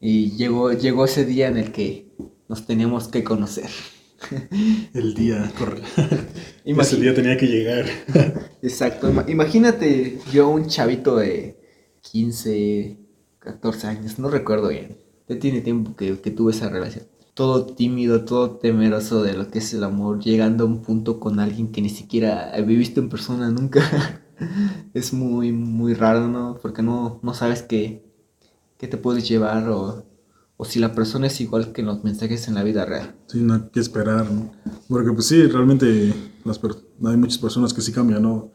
[0.00, 2.12] Y llegó, llegó ese día en el que
[2.48, 3.70] nos teníamos que conocer.
[4.94, 5.52] El día,
[6.64, 7.86] ese día tenía que llegar.
[8.62, 9.12] Exacto.
[9.28, 11.58] Imagínate yo, un chavito de
[12.00, 12.98] 15,
[13.38, 14.98] 14 años, no recuerdo bien.
[15.28, 17.06] Ya tiene tiempo que, que tuve esa relación.
[17.34, 21.38] todo tímido, todo temeroso de lo que es el amor, llegando a un punto con
[21.38, 24.23] alguien que ni siquiera he visto en persona nunca.
[24.94, 26.58] Es muy, muy raro, ¿no?
[26.60, 28.04] Porque no, no sabes qué,
[28.78, 30.04] qué te puedes llevar o,
[30.56, 33.14] o, si la persona es igual que los mensajes en la vida real.
[33.26, 34.52] Sí, no hay que esperar, ¿no?
[34.88, 38.52] Porque pues sí, realmente las hay muchas personas que sí cambian, ¿no?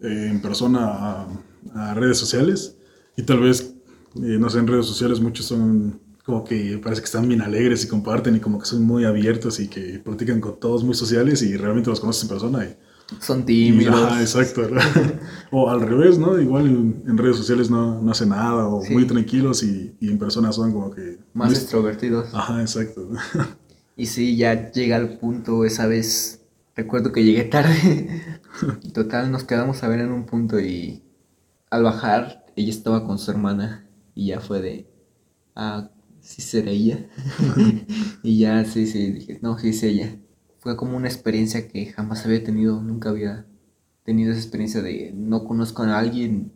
[0.00, 1.26] Eh, en persona
[1.74, 2.78] a, redes sociales
[3.16, 3.74] y tal vez,
[4.16, 7.84] eh, no sé, en redes sociales muchos son como que parece que están bien alegres
[7.84, 11.42] y comparten y como que son muy abiertos y que platican con todos muy sociales
[11.42, 12.76] y realmente los conoces en persona y
[13.18, 14.08] son tímidos.
[14.10, 14.62] Ah, exacto.
[15.50, 16.40] o al revés, ¿no?
[16.40, 20.52] Igual en, redes sociales no, no hacen nada o muy tranquilos y, y, en persona
[20.52, 21.18] son como que...
[21.34, 22.32] Más extrovertidos.
[22.32, 23.08] Ajá, exacto.
[23.96, 26.42] y sí, ya llega al punto esa vez,
[26.76, 28.38] recuerdo que llegué tarde.
[28.94, 31.02] Total, nos quedamos a ver en un punto y
[31.70, 34.86] al bajar ella estaba con su hermana y ya fue de...
[35.56, 37.06] Ah, sí será ella.
[38.22, 40.16] y ya, sí, sí, dije, no, sí es ella
[40.60, 43.46] fue como una experiencia que jamás había tenido, nunca había
[44.04, 46.52] tenido esa experiencia de no conozco a alguien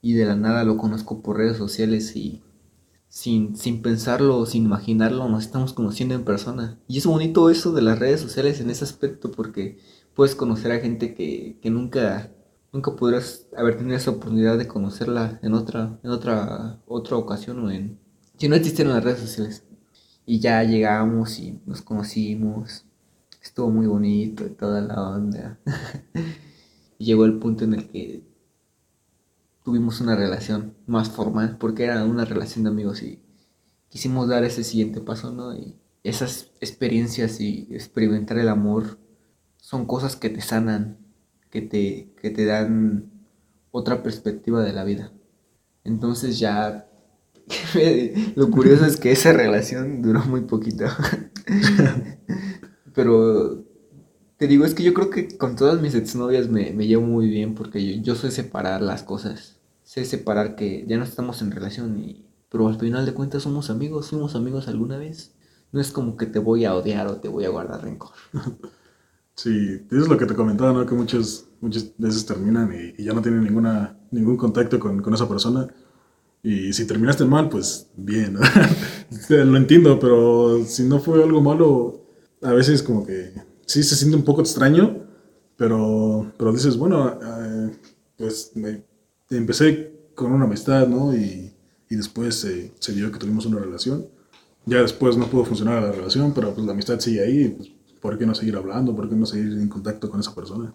[0.00, 2.42] y de la nada lo conozco por redes sociales y
[3.08, 6.78] sin, sin pensarlo, sin imaginarlo, nos estamos conociendo en persona.
[6.88, 9.78] Y es bonito eso de las redes sociales en ese aspecto porque
[10.14, 12.32] puedes conocer a gente que, nunca,
[12.72, 17.70] nunca podrás haber tenido esa oportunidad de conocerla en otra, en otra, otra ocasión o
[17.70, 17.98] en...
[18.38, 19.64] Si no existieron las redes sociales.
[20.26, 22.86] Y ya llegamos y nos conocimos
[23.44, 25.58] estuvo muy bonito y toda la onda.
[26.98, 28.22] llegó el punto en el que
[29.62, 33.22] tuvimos una relación más formal, porque era una relación de amigos y
[33.88, 35.54] quisimos dar ese siguiente paso, ¿no?
[35.54, 38.98] Y esas experiencias y experimentar el amor
[39.56, 40.98] son cosas que te sanan,
[41.50, 43.10] que te, que te dan
[43.70, 45.12] otra perspectiva de la vida.
[45.84, 46.88] Entonces ya
[48.36, 50.86] lo curioso es que esa relación duró muy poquito.
[52.94, 53.64] Pero
[54.36, 57.28] te digo, es que yo creo que con todas mis exnovias me, me llevo muy
[57.28, 59.56] bien porque yo, sé separar las cosas.
[59.82, 62.24] Sé separar que ya no estamos en relación y...
[62.48, 65.34] Pero al final de cuentas somos amigos, fuimos amigos alguna vez.
[65.72, 68.12] No es como que te voy a odiar o te voy a guardar rencor.
[69.36, 70.86] Sí, es lo que te comentaba, ¿no?
[70.86, 75.28] Que muchas, muchas veces terminan y, ya no tienen ninguna, ningún contacto con, con, esa
[75.28, 75.66] persona.
[76.40, 78.36] Y si terminaste mal, pues bien,
[79.28, 82.03] lo entiendo, pero si no fue algo malo,
[82.44, 83.32] a veces como que
[83.66, 85.02] sí se siente un poco extraño,
[85.56, 87.70] pero, pero dices, bueno, eh,
[88.18, 88.84] pues me,
[89.30, 91.14] empecé con una amistad, ¿no?
[91.14, 91.52] Y,
[91.88, 94.06] y después se dio que tuvimos una relación.
[94.66, 98.18] Ya después no pudo funcionar la relación, pero pues la amistad sigue ahí, pues, ¿por
[98.18, 98.94] qué no seguir hablando?
[98.94, 100.74] ¿Por qué no seguir en contacto con esa persona?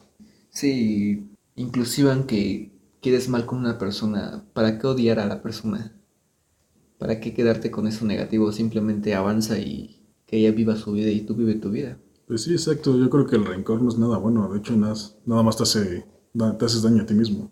[0.50, 5.96] Sí, inclusive aunque quedes mal con una persona, ¿para qué odiar a la persona?
[6.98, 8.52] ¿Para qué quedarte con eso negativo?
[8.52, 9.99] Simplemente avanza y
[10.30, 11.98] que ella viva su vida y tú vive tu vida.
[12.28, 12.96] Pues sí, exacto.
[12.98, 14.48] Yo creo que el rencor no es nada bueno.
[14.50, 14.94] De hecho, nada,
[15.26, 16.06] nada más te, hace,
[16.60, 17.50] te haces daño a ti mismo.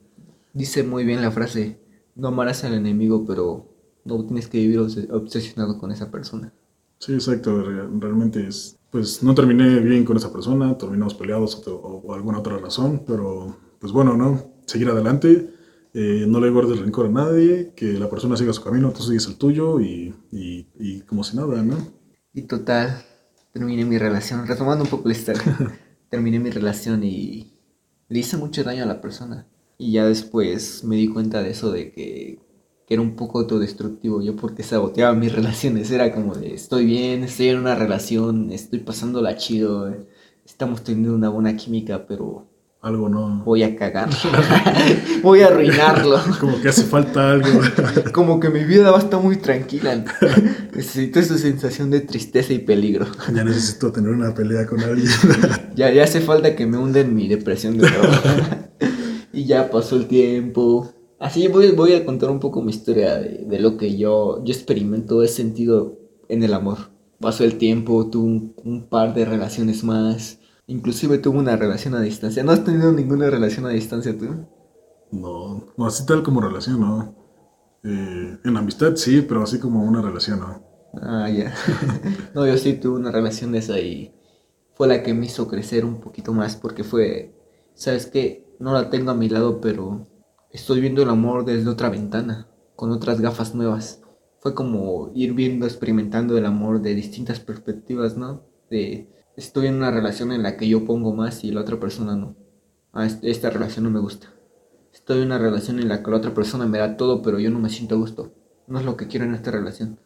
[0.54, 1.80] Dice muy bien la frase,
[2.16, 3.66] no amarás al enemigo, pero
[4.06, 6.54] no tienes que vivir obsesionado con esa persona.
[7.00, 7.64] Sí, exacto.
[8.00, 12.58] Realmente es, pues no terminé bien con esa persona, terminamos peleados o, o alguna otra
[12.60, 14.52] razón, pero pues bueno, ¿no?
[14.68, 15.52] Seguir adelante.
[15.96, 19.26] Eh, no le guardes rencor a nadie, que la persona siga su camino, tú sigues
[19.26, 21.97] el tuyo y, y, y como si nada, ¿no?
[22.38, 23.04] Y total,
[23.52, 25.42] terminé mi relación, retomando un poco la historia,
[26.12, 27.52] terminé mi relación y
[28.10, 29.48] le hice mucho daño a la persona.
[29.80, 32.40] Y ya después me di cuenta de eso, de que,
[32.88, 34.22] era un poco autodestructivo.
[34.22, 35.90] Yo porque saboteaba mis relaciones.
[35.90, 39.92] Era como de, estoy bien, estoy en una relación, estoy pasándola chido,
[40.46, 42.48] estamos teniendo una buena química, pero
[42.82, 43.44] algo no.
[43.44, 44.10] Voy a cagar.
[45.24, 46.20] Voy a arruinarlo.
[46.40, 47.50] Como que hace falta algo.
[48.14, 50.06] Como que mi vida va a estar muy tranquila.
[50.76, 53.08] Necesito esa sensación de tristeza y peligro.
[53.34, 55.10] Ya necesito tener una pelea con alguien.
[55.76, 57.88] ya, ya hace falta que me hunda en mi depresión de
[59.34, 60.94] y ya pasó el tiempo.
[61.20, 65.24] Así voy, voy a contar un poco mi historia de, lo que yo, yo experimento,
[65.24, 66.90] he sentido en el amor.
[67.20, 72.44] Pasó el tiempo, tuve un par de relaciones más Inclusive tuvo una relación a distancia.
[72.44, 74.46] ¿No has tenido ninguna relación a distancia tú?
[75.12, 77.16] No, no así tal como relación, no.
[77.84, 80.62] Eh, en amistad sí, pero así como una relación, no.
[81.02, 81.54] Ah, ya.
[82.36, 84.14] no, yo sí tuve una relación de esa y
[84.76, 87.34] fue la que me hizo crecer un poquito más porque fue,
[87.74, 88.54] ¿sabes qué?
[88.60, 90.08] No la tengo a mi lado, pero
[90.52, 94.02] estoy viendo el amor desde otra ventana, con otras gafas nuevas.
[94.40, 98.44] Fue como ir viendo, experimentando el amor de distintas perspectivas, ¿no?
[98.70, 102.16] De estoy en una relación en la que yo pongo más y la otra persona
[102.16, 102.36] no.
[102.92, 104.34] Ah, esta relación no me gusta.
[104.92, 107.52] Estoy en una relación en la que la otra persona me da todo, pero yo
[107.52, 108.34] no me siento a gusto.
[108.66, 110.00] No es lo que quiero en esta relación.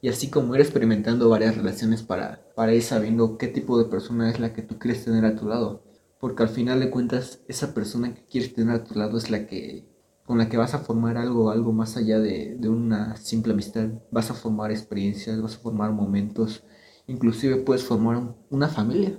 [0.00, 4.28] Y así como ir experimentando varias relaciones para, para ir sabiendo qué tipo de persona
[4.28, 5.84] es la que tú quieres tener a tu lado.
[6.18, 9.46] Porque al final de cuentas, esa persona que quieres tener a tu lado es la
[9.46, 9.86] que
[10.24, 13.88] con la que vas a formar algo, algo más allá de, de una simple amistad.
[14.10, 16.64] Vas a formar experiencias, vas a formar momentos,
[17.06, 19.18] inclusive puedes formar una familia.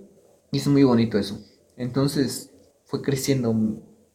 [0.52, 1.40] Y es muy bonito eso.
[1.78, 2.52] Entonces
[2.86, 3.56] fue creciendo,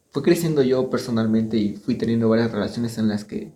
[0.09, 3.53] fue creciendo yo personalmente y fui teniendo varias relaciones en las que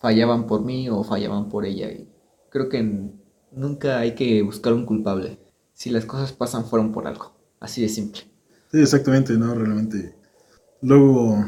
[0.00, 1.90] fallaban por mí o fallaban por ella.
[1.90, 2.08] Y
[2.50, 3.10] creo que
[3.52, 5.38] nunca hay que buscar un culpable.
[5.72, 7.34] Si las cosas pasan fueron por algo.
[7.60, 8.22] Así de simple.
[8.70, 10.14] Sí, exactamente, no, realmente.
[10.82, 11.44] Luego,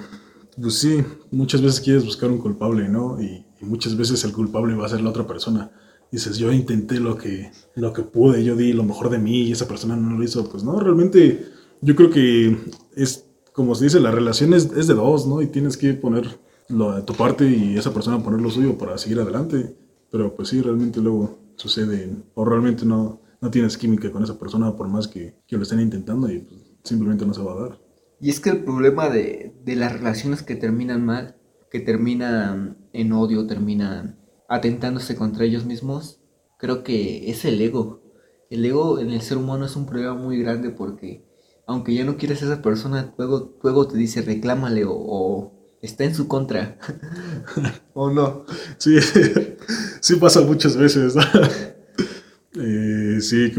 [0.61, 3.21] pues sí, muchas veces quieres buscar un culpable, ¿no?
[3.21, 5.73] Y, muchas veces el culpable va a ser la otra persona.
[6.11, 9.53] Dices, yo intenté lo que, lo que pude, yo di lo mejor de mí y
[9.53, 10.49] esa persona no lo hizo.
[10.49, 11.47] Pues no, realmente
[11.81, 12.57] yo creo que
[12.95, 15.43] es, como se dice, la relación es, de dos, ¿no?
[15.43, 16.39] Y tienes que poner
[16.69, 19.77] lo, de tu parte y esa persona poner lo suyo para seguir adelante.
[20.11, 24.75] Pero pues sí, realmente luego sucede, o realmente no, no tienes química con esa persona
[24.77, 27.87] por más que, que lo estén intentando y pues, simplemente no se va a dar.
[28.21, 31.37] Y es que el problema de, las relaciones que terminan mal,
[31.71, 36.21] que terminan en odio, terminan atentándose contra ellos mismos,
[36.59, 38.03] creo que es el ego.
[38.51, 41.25] El ego en el ser humano es un problema muy grande porque
[41.67, 46.15] aunque ya no quieres a esa persona, luego, luego te dice reclámale o, está en
[46.15, 46.79] su contra.
[47.95, 48.45] ¿O no?
[48.79, 48.97] Sí,
[50.01, 51.15] sí pasa muchas veces.
[52.59, 53.53] Eh, sí.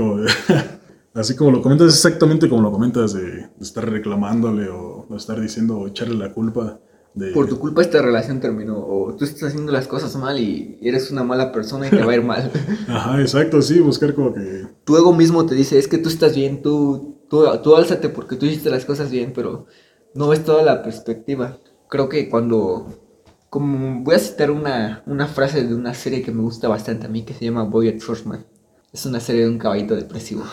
[1.14, 5.88] Así como lo comentas, exactamente como lo comentas, de, estar reclamándole o, estar diciendo o
[5.88, 6.80] echarle la culpa.
[7.18, 7.32] De...
[7.32, 11.10] Por tu culpa esta relación terminó, o tú estás haciendo las cosas mal y eres
[11.10, 12.52] una mala persona y te va a ir mal.
[12.88, 14.68] Ajá, exacto, sí, buscar como que...
[14.84, 18.36] Tu ego mismo te dice, es que tú estás bien, tú, tú, tú álzate porque
[18.36, 19.66] tú hiciste las cosas bien, pero
[20.14, 21.58] no ves toda la perspectiva.
[21.90, 23.04] Creo que cuando...
[23.50, 27.10] Como voy a citar una, una frase de una serie que me gusta bastante a
[27.10, 28.46] mí, que se llama Boy Horseman
[28.94, 30.44] es una serie de un caballito depresivo.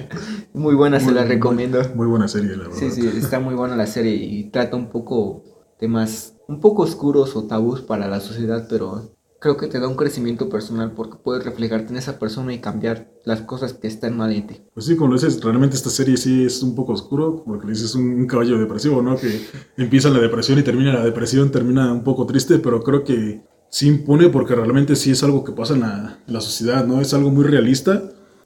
[0.54, 1.82] muy buena, se la recomiendo.
[1.94, 2.76] Muy, buena serie, la verdad.
[2.76, 5.44] Sí, sí, está muy buena la serie y trata un poco
[5.80, 9.96] temas un poco oscuros o tabús para la sociedad, pero creo que te da un
[9.96, 14.32] crecimiento personal porque puedes reflejarte en esa persona y cambiar las cosas que están mal
[14.32, 14.62] en ti.
[14.74, 17.72] Pues sí, como lo dices, realmente esta serie sí es un poco oscuro, porque le
[17.72, 19.16] dices un, caballo depresivo, ¿no?
[19.16, 23.42] Que empieza la depresión y termina la depresión, termina un poco triste, pero creo que
[23.70, 27.00] sí impone porque realmente sí es algo que pasa en la, sociedad, ¿no?
[27.00, 28.02] Es algo muy realista.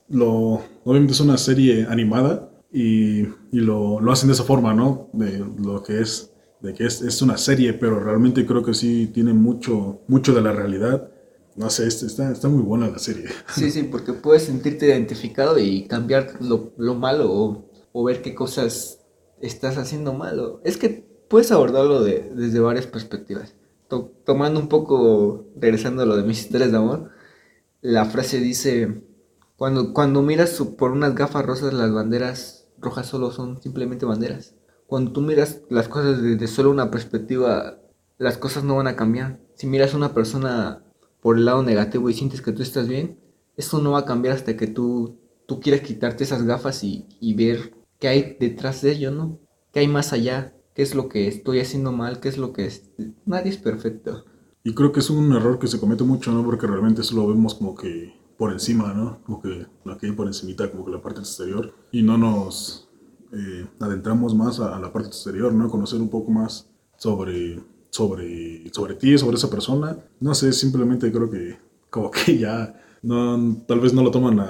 [0.08, 5.08] Lo, obviamente es una serie animada y, lo, hacen de esa forma, ¿no?
[5.12, 9.32] De lo que es, de que es, una serie, pero realmente creo que sí tiene
[9.32, 11.10] mucho, mucho de la realidad.
[11.56, 13.26] No sé, está, está muy buena la serie.
[13.54, 19.00] Sí, sí, porque puedes sentirte identificado y cambiar lo, malo o, o, ver qué cosas
[19.40, 20.60] estás haciendo malo.
[20.64, 23.54] Es que puedes abordarlo de, desde varias perspectivas
[24.24, 27.10] tomando un poco, regresando a lo de mis historias de amor,
[27.80, 29.02] la frase dice,
[29.56, 34.53] cuando, cuando miras por unas gafas rosas, las banderas rojas solo son simplemente banderas.
[34.86, 37.78] Cuando tú miras las cosas desde solo una perspectiva,
[38.18, 39.40] las cosas no van a cambiar.
[39.54, 40.82] Si miras a una persona
[41.20, 43.18] por el lado negativo y sientes que tú estás bien,
[43.56, 47.34] eso no va a cambiar hasta que tú, tú quieras quitarte esas gafas y, y
[47.34, 49.38] ver qué hay detrás de ello, ¿no?
[49.72, 50.54] ¿Qué hay más allá?
[50.74, 52.70] qué es lo que estoy haciendo mal, qué es lo que.
[53.24, 54.24] Nadie es perfecto.
[54.64, 56.44] Y creo que es un error que se comete mucho, ¿no?
[56.44, 59.22] Porque realmente eso lo vemos como que por encima, ¿no?
[59.24, 61.74] Como que la que hay por encimita, como que la parte exterior.
[61.92, 62.83] Y no nos
[63.34, 65.68] eh, adentramos más a, la parte exterior, ¿no?
[65.68, 69.96] Conocer un poco más sobre, sobre, sobre ti, sobre esa persona.
[70.20, 71.58] No sé, simplemente creo que
[71.90, 74.40] como que ya no, tal vez no lo toman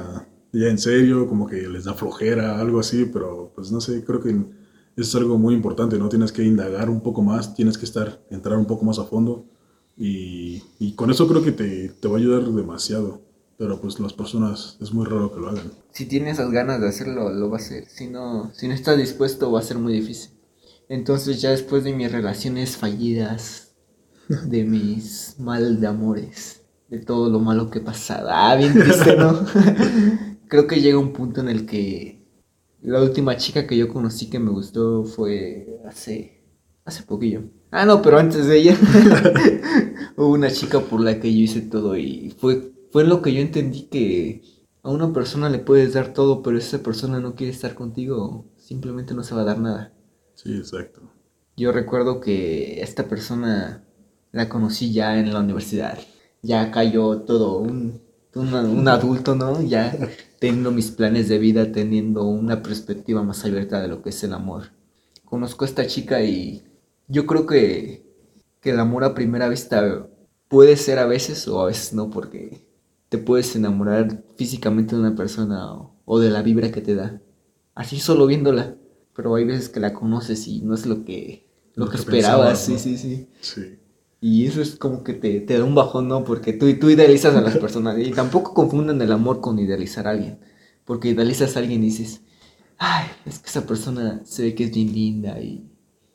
[0.53, 4.21] ya en serio, como que les da flojera, algo así, pero pues no sé, creo
[4.21, 4.37] que
[4.97, 6.09] es algo muy importante, ¿no?
[6.09, 9.47] Tienes que indagar un poco más, tienes que estar, entrar un poco más a fondo
[9.97, 10.61] y,
[10.97, 13.23] con eso creo que te, va a ayudar demasiado.
[13.57, 15.73] Pero pues las personas es muy raro que lo hagan.
[15.93, 17.87] Si tienes esas ganas de hacerlo, lo va a hacer.
[17.89, 20.33] Si no, si no estás dispuesto, va a ser muy difícil.
[20.89, 23.75] Entonces ya después de mis relaciones fallidas,
[24.29, 29.17] de mis mal de amores, de todo lo malo que he pasado, ah, bien triste,
[29.17, 29.47] ¿no?
[30.49, 32.25] Creo que llega un punto en el que
[32.83, 36.45] la última chica que yo conocí que me gustó fue hace,
[36.85, 37.45] hace poquillo.
[37.71, 38.77] Ah, no, pero antes de ella
[40.17, 43.41] hubo una chica por la que yo hice todo y fue, fue lo que yo
[43.41, 44.41] entendí que
[44.85, 49.15] a una persona le puedes dar todo, pero esa persona no quiere estar contigo, simplemente
[49.15, 49.93] no se va a dar nada.
[50.37, 51.01] Sí, exacto.
[51.57, 53.85] Yo recuerdo que esta persona
[54.31, 55.99] la conocí ya en la universidad.
[56.41, 58.01] Ya cayó todo un,
[58.37, 59.61] un adulto, ¿no?
[59.61, 59.93] Ya
[60.39, 64.35] teniendo mis planes de vida, teniendo una perspectiva más abierta de lo que es el
[64.35, 64.71] amor.
[65.25, 66.63] Conozco a esta chica y
[67.09, 68.07] yo creo que,
[68.61, 70.07] que el amor a primera vista
[70.47, 72.73] puede ser a veces o a veces no, porque
[73.15, 75.73] te puedes enamorar físicamente de una persona
[76.05, 77.23] o, de la vibra que te da.
[77.73, 78.75] Así solo viéndola.
[79.15, 82.59] Pero hay veces que la conoces y no es lo que, lo, que, esperabas.
[82.59, 83.29] Sí, sí, sí.
[83.41, 83.79] Sí.
[84.21, 86.25] Y eso es como que te, te, da un bajón, ¿no?
[86.25, 87.97] Porque tú, tú idealizas a las personas.
[88.01, 90.41] Y tampoco confundan el amor con idealizar a alguien.
[90.85, 92.23] Porque idealizas a alguien y dices,
[92.79, 95.71] ay, es que esa persona se ve que es bien linda y,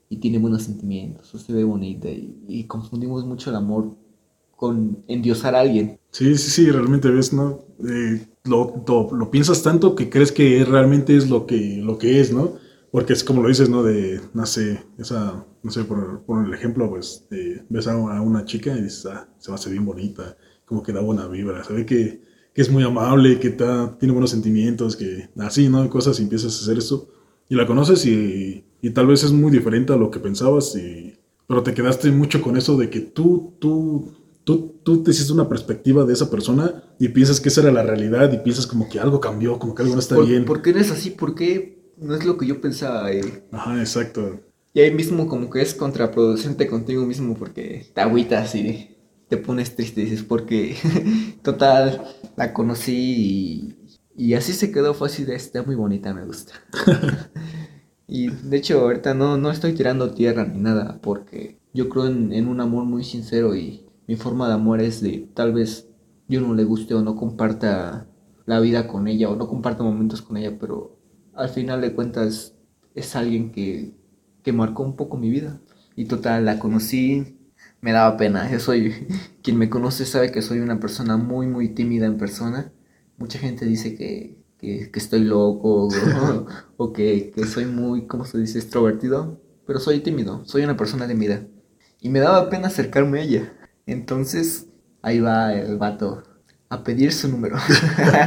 [0.09, 2.09] y tiene buenos sentimientos, o se ve bonita.
[2.09, 3.95] Y, confundimos mucho el amor
[4.59, 5.97] con endiosar a alguien.
[6.11, 7.65] Sí, sí, sí, realmente ves, ¿no?
[7.87, 12.33] Eh, lo, lo, piensas tanto que crees que realmente es lo que, lo que es,
[12.33, 12.55] ¿no?
[12.91, 13.83] Porque es como lo dices, ¿no?
[13.83, 17.25] De, no sé, esa, no sé, por, por el ejemplo, pues,
[17.69, 20.35] ves a una chica y dices, ah, se va a hacer bien bonita,
[20.65, 22.21] como que da buena vibra, se ve que,
[22.53, 25.89] que es muy amable, que tiene buenos sentimientos, que así, ¿no?
[25.89, 27.07] Cosas y empiezas a hacer eso.
[27.47, 31.13] Y la conoces y, y tal vez es muy diferente a lo que pensabas, y,
[31.47, 35.49] pero te quedaste mucho con eso de que tú, tú, tú, tú te hiciste una
[35.49, 38.99] perspectiva de esa persona y piensas que esa era la realidad y piensas como que
[38.99, 40.45] algo cambió, como que algo no está bien.
[40.45, 41.11] ¿Por qué eres así?
[41.11, 43.11] ¿Por qué no es lo que yo pensaba.
[43.11, 43.43] Eh.
[43.51, 44.39] Ajá, exacto.
[44.73, 48.95] Y ahí mismo como que es contraproducente contigo mismo porque te agüitas y
[49.27, 50.75] te pones triste, dices, porque
[51.43, 52.03] total,
[52.35, 53.75] la conocí
[54.15, 56.53] y, así se quedó fácil, está muy bonita, me gusta.
[58.07, 62.31] y de hecho ahorita no, no estoy tirando tierra ni nada, porque yo creo en,
[62.33, 65.87] en un amor muy sincero y mi forma de amor es de tal vez
[66.27, 68.07] yo no le guste o no comparta
[68.47, 70.97] la vida con ella o no comparta momentos con ella, pero
[71.35, 72.55] al final de cuentas
[72.95, 73.93] es alguien que,
[74.41, 75.61] que marcó un poco mi vida.
[75.95, 77.37] Y total, la conocí,
[77.81, 78.51] me daba pena.
[78.51, 78.95] Yo soy,
[79.43, 82.73] quien me conoce sabe que soy una persona muy, muy tímida en persona.
[83.19, 85.87] Mucha gente dice que, que, estoy loco
[86.77, 89.39] o, que, que, soy muy, ¿cómo se dice?, extrovertido.
[89.67, 91.45] Pero soy tímido, soy una persona tímida.
[92.01, 93.53] Y me daba pena acercarme a ella.
[93.89, 94.67] Entonces,
[95.01, 96.23] ahí va el vato
[96.69, 97.57] a pedir su número.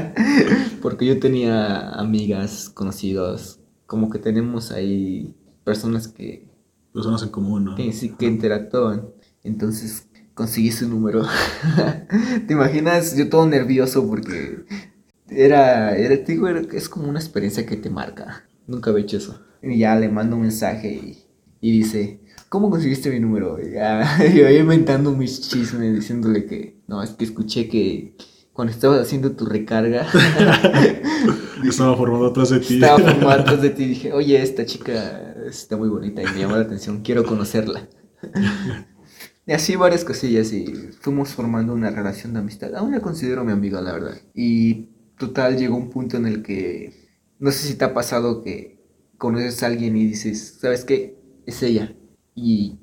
[0.83, 6.51] Porque yo tenía amigas, conocidos, como que tenemos ahí personas que...
[6.93, 7.75] Personas en común, ¿no?
[7.77, 9.09] Que sí, que interactúan.
[9.45, 11.23] Entonces conseguí su número.
[12.47, 13.17] ¿Te imaginas?
[13.17, 14.67] Yo todo nervioso porque
[15.29, 18.45] era, era, digo, es como una experiencia que te marca.
[18.67, 19.41] Nunca había hecho eso.
[19.63, 21.25] Y ya le mando un mensaje y,
[21.61, 22.21] y dice,
[22.53, 23.59] ¿cómo conseguiste mi número?
[23.59, 28.14] Y ya, yo inventando mis chismes diciéndole que, no, es que escuché que
[28.53, 30.07] cuando estabas haciendo tu recarga.
[31.66, 32.74] estaba formado atrás de ti.
[32.74, 36.40] Estaba formado atrás de ti y dije, oye, esta chica está muy bonita y me
[36.40, 37.88] llamó la atención, quiero conocerla.
[39.46, 40.66] y así varias cosillas y
[41.00, 42.74] fuimos formando una relación de amistad.
[42.74, 44.18] Aún la considero mi amiga, la verdad.
[44.34, 46.92] Y total llegó un punto en el que,
[47.38, 48.78] no sé si te ha pasado que
[49.16, 51.16] conoces a alguien y dices, ¿sabes qué?
[51.46, 51.96] Es ella.
[52.35, 52.78] Y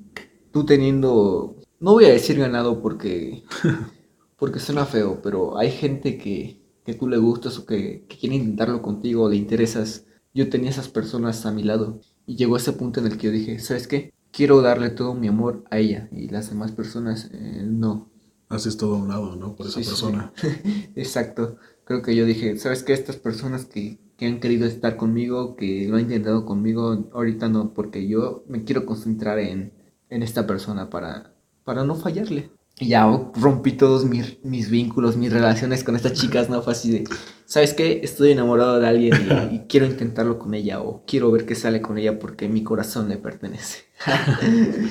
[0.52, 3.44] tú teniendo, no voy a decir ganado porque
[4.40, 8.80] porque suena feo, pero hay gente que, que tú le gustas o que, quiere intentarlo
[8.80, 10.06] contigo o le interesas.
[10.32, 13.32] Yo tenía esas personas a mi lado y llegó ese punto en el que yo
[13.32, 14.14] dije, ¿sabes qué?
[14.32, 18.08] Quiero darle todo mi amor a ella y las demás personas eh, no.
[18.48, 19.54] Haces todo a un lado, ¿no?
[19.54, 20.32] Por esa persona.
[20.96, 21.58] Exacto.
[21.84, 22.94] Creo que yo dije, ¿sabes qué?
[22.94, 27.72] Estas personas que, que han querido estar conmigo, que lo han intentado conmigo, ahorita no,
[27.72, 29.72] porque yo me quiero concentrar en,
[30.10, 31.32] en esta persona para,
[31.64, 32.50] para no fallarle.
[32.78, 36.60] Y ya rompí todos mis, mis, vínculos, mis relaciones con estas chicas, ¿no?
[36.60, 37.04] Fue así de,
[37.46, 38.02] ¿sabes qué?
[38.02, 39.14] Estoy enamorado de alguien
[39.52, 43.08] y, quiero intentarlo con ella o quiero ver qué sale con ella porque mi corazón
[43.08, 43.84] le pertenece.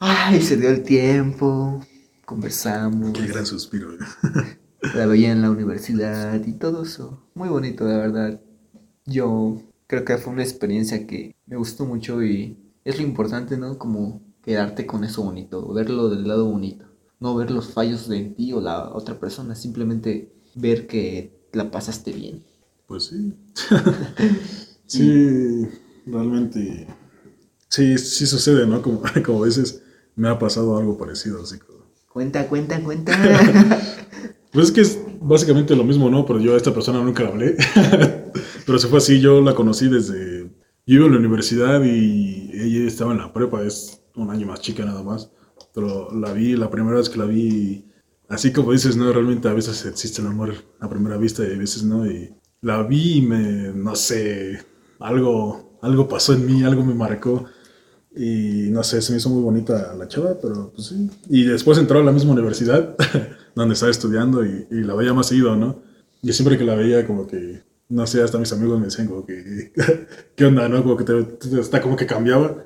[0.00, 1.80] Ay, se dio el tiempo,
[2.24, 3.12] conversamos.
[3.12, 3.90] Qué gran suspiro.
[4.96, 7.22] la veía en la universidad y todo eso.
[7.36, 8.40] Muy bonito, la verdad.
[9.04, 13.76] Yo creo que fue una experiencia que me gustó mucho y es lo importante, ¿no?
[13.76, 16.86] Como quedarte con eso bonito, verlo del lado bonito,
[17.20, 22.12] no ver los fallos de ti o la otra persona, simplemente ver que la pasaste
[22.12, 22.42] bien.
[22.86, 23.34] Pues sí.
[24.86, 25.68] sí,
[26.06, 26.86] realmente.
[27.68, 28.80] Sí, sí sucede, ¿no?
[28.80, 29.82] Como, como veces
[30.14, 31.58] me ha pasado algo parecido, así
[32.10, 33.12] Cuenta, cuenta, cuenta.
[34.56, 36.24] pues es que es básicamente lo mismo, ¿no?
[36.24, 37.56] Pero yo a esta persona nunca la hablé.
[38.66, 40.50] Pero se fue así, yo la conocí desde...
[40.86, 44.62] Yo iba a la universidad y ella estaba en la prepa, es un año más
[44.62, 45.30] chica nada más,
[45.74, 47.84] pero la vi, la primera vez que la vi,
[48.28, 49.12] así como dices, ¿no?
[49.12, 52.32] Realmente a veces existe el amor a primera vista y a veces no, y
[52.62, 54.60] la vi y me, no sé,
[55.00, 57.46] algo, algo pasó en mí, algo me marcó.
[58.14, 61.10] Y no sé, se me hizo muy bonita la chava, pero pues sí.
[61.28, 62.96] Y después entró a la misma universidad
[63.56, 65.82] donde estaba estudiando y, la veía más seguido, ¿no?
[66.22, 69.24] Y siempre que la veía, como que, no sé, hasta mis amigos me decían, como
[69.24, 69.72] que,
[70.36, 70.82] ¿qué onda, no?
[70.82, 72.64] Como que te, está como que cambiaba.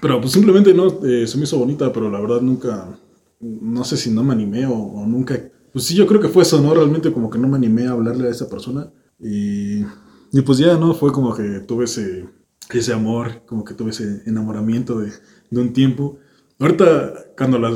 [0.00, 2.98] Pero pues simplemente no, eh, se me hizo bonita, pero la verdad nunca,
[3.40, 6.60] no sé si no me animé o, nunca pues sí, yo creo que fue eso,
[6.60, 6.72] ¿no?
[6.72, 8.90] Realmente como que no me animé a hablarle a esa persona.
[9.18, 9.80] Y,
[10.32, 10.94] y pues ya, ¿no?
[10.94, 12.26] Fue como que tuve ese,
[12.72, 15.12] ese amor, como que tuve ese enamoramiento de,
[15.50, 16.18] de un tiempo.
[16.58, 17.70] Ahorita, cuando la,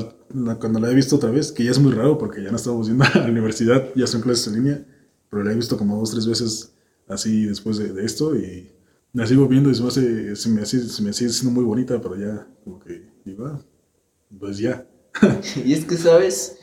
[0.58, 2.86] cuando la he visto otra vez, que ya es muy raro porque ya no estamos
[2.86, 4.86] yendo a la universidad, ya son clases en línea,
[5.30, 6.74] pero la he visto como dos, tres veces
[7.08, 8.70] así después de, de esto y
[9.12, 12.00] la sigo viendo y se me, hace, se, me se me sigue siendo muy bonita,
[12.00, 13.60] pero ya como que digo, ah,
[14.38, 14.86] pues ya.
[15.64, 16.58] y es que, ¿sabes?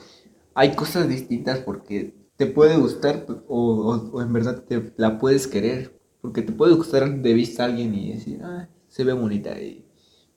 [0.56, 6.00] Hay cosas distintas porque te puede gustar o, o, en verdad te la puedes querer.
[6.22, 9.60] Porque te puede gustar de vista a alguien y decir, ah, se ve bonita.
[9.62, 9.86] Y,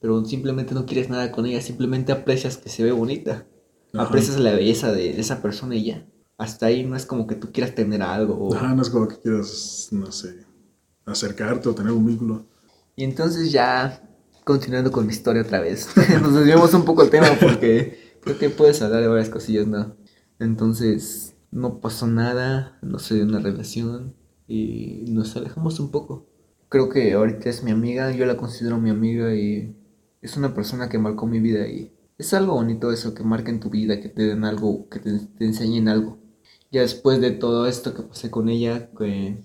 [0.03, 3.47] pero simplemente no quieres nada con ella, simplemente aprecias que se ve bonita.
[3.95, 6.07] Aprecias la belleza de, esa persona y ya.
[6.39, 8.53] Hasta ahí no es como que tú quieras tener algo.
[8.53, 10.45] Ajá, no es como que quieras, no sé,
[11.07, 12.47] acercarte o tener un vínculo.
[12.97, 14.03] Y entonces ya,
[14.43, 15.89] continuando con mi historia otra vez,
[16.21, 19.95] nos desviamos un poco el tema porque creo que puedes hablar de varias cosillas, ¿no?
[20.41, 24.17] Entonces, no pasó nada, no se dio una relación
[24.49, 26.27] y nos alejamos un poco.
[26.69, 29.77] Creo que ahorita es mi amiga, yo la considero mi amiga y
[30.23, 33.69] es una persona que marcó mi vida y es algo bonito eso, que marquen tu
[33.69, 35.11] vida, que te den algo, que te,
[35.41, 36.19] enseñen algo.
[36.71, 39.43] Ya después de todo esto que pasé con ella, que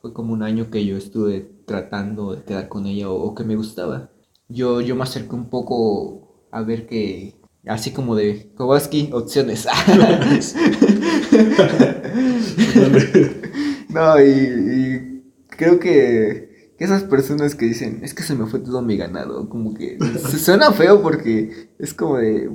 [0.00, 3.56] fue como un año que yo estuve tratando de quedar con ella o, que me
[3.56, 4.10] gustaba.
[4.48, 7.36] Yo, yo me acerqué un poco a ver que
[7.66, 9.66] Así como de Kowalski, opciones.
[13.88, 16.45] no, y, creo que,
[16.78, 19.98] esas personas que dicen, es que se me fue todo mi ganado, como que
[20.38, 22.50] suena feo porque es como de,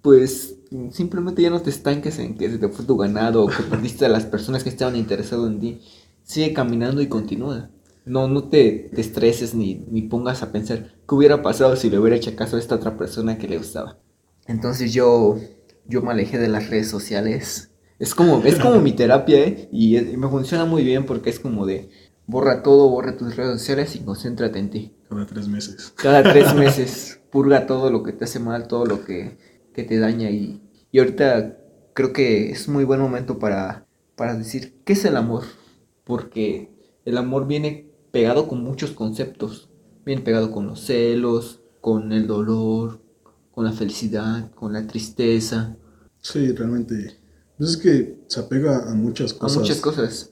[0.00, 0.56] pues
[0.90, 4.06] simplemente ya no te estanques en que se te fue tu ganado o que perdiste
[4.06, 5.80] a las personas que estaban interesadas en ti.
[6.22, 7.70] Sigue caminando y continúa.
[8.04, 11.98] No, no te, te estreses ni, ni pongas a pensar qué hubiera pasado si le
[11.98, 13.98] hubiera hecho caso a esta otra persona que le gustaba.
[14.46, 15.38] Entonces yo,
[15.86, 17.70] yo me alejé de las redes sociales.
[17.98, 19.68] Es como, es como mi terapia, ¿eh?
[19.70, 21.90] Y, me funciona muy bien porque es como de
[22.32, 24.96] borra todo, borra tus redes sociales y concéntrate en ti.
[25.08, 25.92] Cada tres meses.
[25.96, 27.20] Cada tres meses.
[27.30, 29.38] Purga todo lo que te hace mal, todo lo que,
[29.72, 30.30] que te daña.
[30.30, 30.60] Y,
[30.90, 31.58] y ahorita
[31.94, 35.44] creo que es muy buen momento para, para decir, ¿qué es el amor?
[36.04, 36.74] Porque
[37.04, 39.68] el amor viene pegado con muchos conceptos.
[40.04, 43.00] Viene pegado con los celos, con el dolor,
[43.52, 45.76] con la felicidad, con la tristeza.
[46.20, 47.18] Sí, realmente.
[47.58, 49.56] Pues es que se apega a muchas cosas.
[49.56, 50.31] A muchas cosas.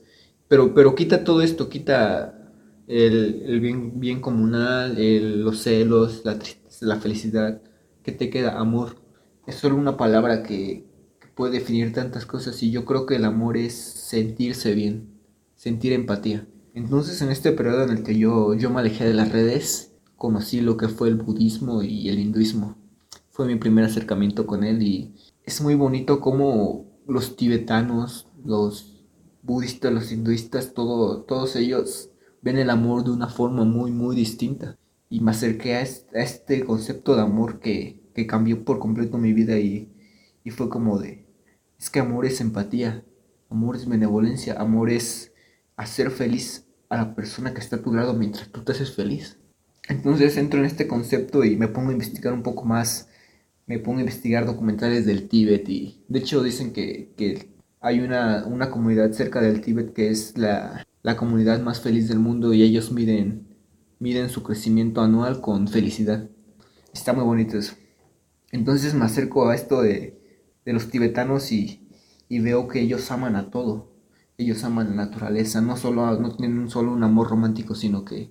[0.51, 2.53] Pero, pero quita todo esto, quita
[2.89, 4.97] el, bien, bien comunal,
[5.43, 7.63] los celos, la tristeza, la felicidad.
[8.03, 8.59] ¿Qué te queda?
[8.59, 8.97] Amor.
[9.47, 10.85] Es solo una palabra que,
[11.37, 15.09] puede definir tantas cosas y yo creo que el amor es sentirse bien,
[15.55, 16.47] sentir empatía.
[16.75, 20.61] Entonces en este periodo en el que yo, yo me alejé de las redes, conocí
[20.61, 22.77] lo que fue el budismo y el hinduismo
[23.41, 28.90] fue mi primer acercamiento con él y es muy bonito como los tibetanos, los
[29.43, 32.11] budistas, los hinduistas, todo, todos ellos
[32.43, 34.77] ven el amor de una forma muy, muy distinta.
[35.09, 39.59] Y me acerqué a este, concepto de amor que, que, cambió por completo mi vida
[39.59, 39.93] y,
[40.45, 41.27] y fue como de,
[41.79, 43.05] es que amor es empatía,
[43.49, 45.33] amor es benevolencia, amor es
[45.77, 49.39] hacer feliz a la persona que está a tu lado mientras tú te haces feliz.
[49.89, 53.09] Entonces entro en este concepto y me pongo a investigar un poco más
[53.71, 57.51] me pongo a investigar documentales del Tíbet y de hecho dicen que, que
[57.81, 62.19] hay una, una, comunidad cerca del Tíbet que es la, la, comunidad más feliz del
[62.19, 63.47] mundo y ellos miden,
[63.99, 66.29] miden su crecimiento anual con felicidad.
[66.93, 67.75] Está muy bonito eso.
[68.53, 70.21] Entonces me acerco a esto de,
[70.65, 71.89] de los tibetanos y,
[72.29, 73.91] y, veo que ellos aman a todo.
[74.37, 78.31] Ellos aman la naturaleza, no, solo, no tienen solo un amor romántico, sino que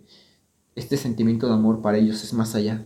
[0.76, 2.86] este sentimiento de amor para ellos es más allá.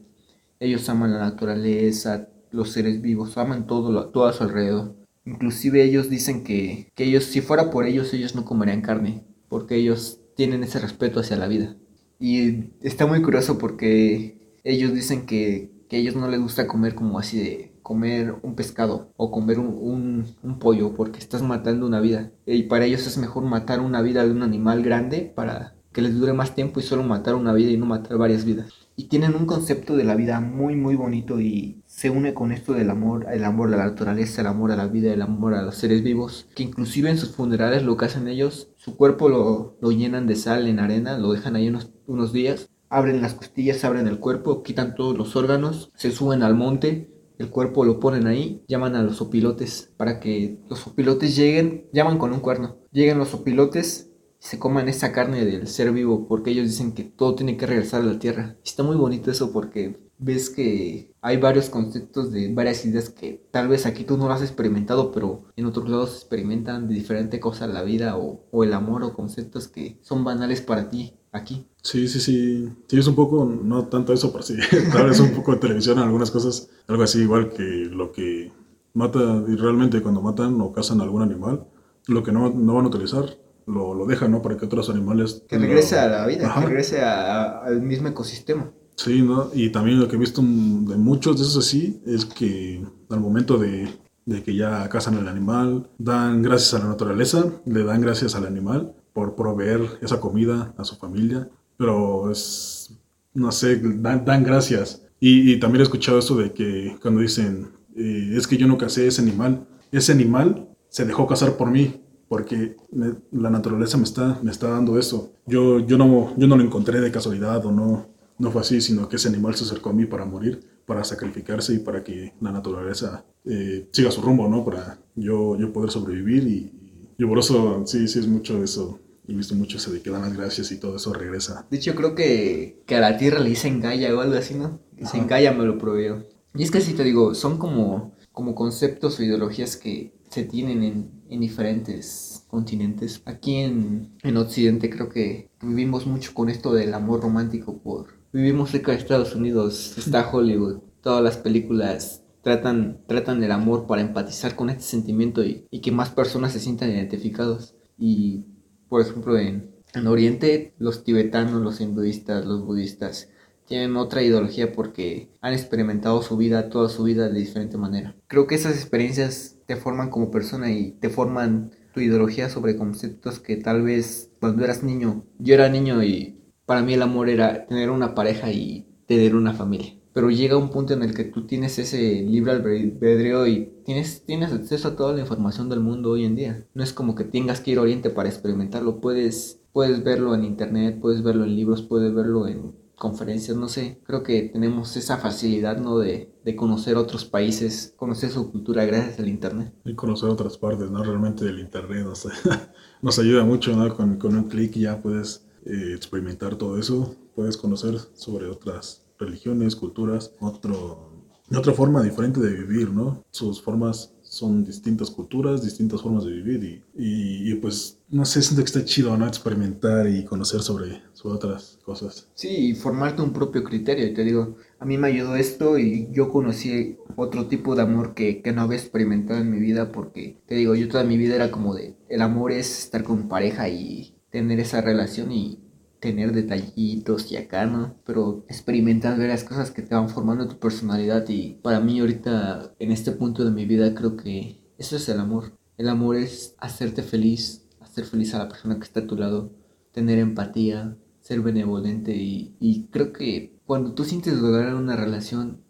[0.59, 5.02] Ellos aman la naturaleza, los seres vivos, aman todo, todo a su alrededor.
[5.25, 9.75] Inclusive ellos dicen que, que ellos, si fuera por ellos, ellos no comerían carne, porque
[9.75, 11.75] ellos tienen ese respeto hacia la vida.
[12.19, 16.95] Y está muy curioso porque ellos dicen que, que a ellos no les gusta comer
[16.95, 21.85] como así de comer un pescado o comer un, un, un, pollo porque estás matando
[21.85, 22.31] una vida.
[22.45, 26.17] Y para ellos es mejor matar una vida de un animal grande para que les
[26.17, 28.71] dure más tiempo y solo matar una vida y no matar varias vidas.
[28.95, 32.73] Y tienen un concepto de la vida muy muy bonito y se une con esto
[32.73, 35.61] del amor, el amor a la naturaleza, el amor a la vida, el amor a
[35.61, 39.91] los seres vivos, que inclusive en sus funerales lo que hacen ellos, su cuerpo lo,
[39.91, 44.07] llenan de sal en arena, lo dejan ahí unos, unos días, abren las costillas, abren
[44.07, 48.63] el cuerpo, quitan todos los órganos, se suben al monte, el cuerpo lo ponen ahí,
[48.67, 53.35] llaman a los opilotes para que los opilotes lleguen, llaman con un cuerno, lleguen los
[53.35, 54.09] opilotes,
[54.43, 58.01] se coman esa carne del ser vivo, porque ellos dicen que todo tiene que regresar
[58.01, 58.57] a la tierra.
[58.65, 63.69] Está muy bonito eso porque ves que hay varios conceptos de varias ideas que tal
[63.69, 67.67] vez aquí tú no lo has experimentado, pero en otros lados experimentan de diferente cosa
[67.67, 71.65] la vida o, el amor o conceptos que son banales para ti aquí.
[71.81, 72.69] Sí, sí, sí.
[72.87, 74.55] Sí, es un poco, no tanto eso, pero sí,
[74.91, 78.51] tal vez un poco de televisión algunas cosas, algo así igual que lo que
[78.93, 81.65] mata, y realmente cuando matan o cazan algún animal,
[82.07, 84.41] lo que no, no van a utilizar, lo, lo dejan, ¿no?
[84.41, 85.43] Para que otros animales...
[85.47, 88.71] Que regrese a la vida, que regrese al mismo ecosistema.
[88.95, 89.49] Sí, ¿no?
[89.53, 93.57] Y también lo que he visto de muchos de esos así es que al momento
[93.57, 93.89] de,
[94.25, 98.45] de que ya cazan el animal, dan gracias a la naturaleza, le dan gracias al
[98.45, 102.97] animal por proveer esa comida a su familia, pero es,
[103.33, 105.05] no sé, dan, dan gracias.
[105.19, 108.77] Y, y, también he escuchado esto de que cuando dicen, eh, es que yo no
[108.77, 112.02] casé ese animal, ese animal se dejó cazar por mí,
[112.33, 115.33] porque me, la naturaleza me está, me está dando eso.
[115.45, 118.07] Yo, yo, no, yo no lo encontré de casualidad o no,
[118.39, 121.75] no fue así, sino que ese animal se acercó a mí para morir, para sacrificarse
[121.75, 124.65] y para que la naturaleza eh, siga su rumbo, ¿no?
[124.65, 126.71] Para yo, yo poder sobrevivir y,
[127.19, 128.97] y por eso sí, sí es mucho eso.
[129.27, 131.67] He visto mucho eso de que dan las gracias y todo eso regresa.
[131.69, 134.79] De hecho, creo que, que a la tierra le dicen Gaia o algo así, ¿no?
[134.97, 136.25] Dicen Gaia me lo proveyó.
[136.55, 140.83] Y es que si te digo, son como, como conceptos o ideologías que se tienen
[140.83, 143.21] en, en diferentes continentes.
[143.25, 148.07] Aquí en, en Occidente creo que vivimos mucho con esto del amor romántico por...
[148.31, 154.01] Vivimos cerca de Estados Unidos, está Hollywood, todas las películas tratan, tratan el amor para
[154.01, 157.75] empatizar con este sentimiento y, y que más personas se sientan identificados.
[157.95, 158.45] Y,
[158.89, 163.29] por ejemplo, en, en Oriente, los tibetanos, los hinduistas, los budistas,
[163.67, 168.15] tienen otra ideología porque han experimentado su vida, toda su vida de diferente manera.
[168.27, 173.39] Creo que esas experiencias te forman como persona y te forman tu ideología sobre conceptos
[173.39, 177.65] que tal vez cuando eras niño, yo era niño y para mí el amor era
[177.65, 179.93] tener una pareja y tener una familia.
[180.13, 184.53] Pero llega un punto en el que tú tienes ese libre albedrío y tienes, tienes
[184.53, 186.67] acceso a toda la información del mundo hoy en día.
[186.75, 189.01] No es como que tengas que ir a Oriente para experimentarlo.
[189.01, 193.99] Puedes, puedes verlo en internet, puedes verlo en libros, puedes verlo en conferencias, no sé,
[194.05, 195.99] creo que tenemos esa facilidad, ¿no?
[195.99, 199.73] De, de, conocer otros países, conocer su cultura gracias al Internet.
[199.83, 201.03] Y conocer otras partes, ¿no?
[201.03, 202.25] Realmente el Internet nos,
[203.01, 203.93] nos ayuda mucho, ¿no?
[203.93, 209.75] Con, con un clic ya puedes eh, experimentar todo eso, puedes conocer sobre otras religiones,
[209.75, 211.11] culturas, otro,
[211.53, 213.21] otra forma diferente de vivir, ¿no?
[213.31, 218.63] Sus formas son distintas culturas, distintas formas de vivir y, y, pues no sé, siento
[218.63, 219.27] que está chido, ¿no?
[219.27, 222.29] Experimentar y conocer sobre, sobre otras cosas.
[222.33, 224.11] Sí, y formarte un propio criterio.
[224.11, 228.41] Te digo, a mí me ayudó esto y yo conocí otro tipo de amor que,
[228.41, 231.51] que no había experimentado en mi vida porque, te digo, yo toda mi vida era
[231.51, 235.59] como de, el amor es estar con pareja y tener esa relación y
[236.03, 237.95] tener detallitos y acá, ¿no?
[238.05, 242.91] Pero experimentar varias cosas que te van formando tu personalidad y para mí ahorita en
[242.91, 245.57] este punto de mi vida creo que eso es el amor.
[245.77, 249.53] El amor es hacerte feliz, hacer feliz a la persona que está a tu lado,
[249.93, 255.61] tener empatía, ser benevolente y, y creo que cuando tú sientes dolor en una relación,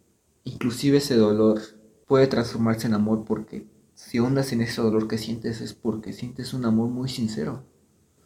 [0.46, 1.62] inclusive ese dolor
[2.08, 6.56] puede transformarse en amor porque si ondas en ese dolor que sientes es porque sientes
[6.56, 7.68] un amor muy sincero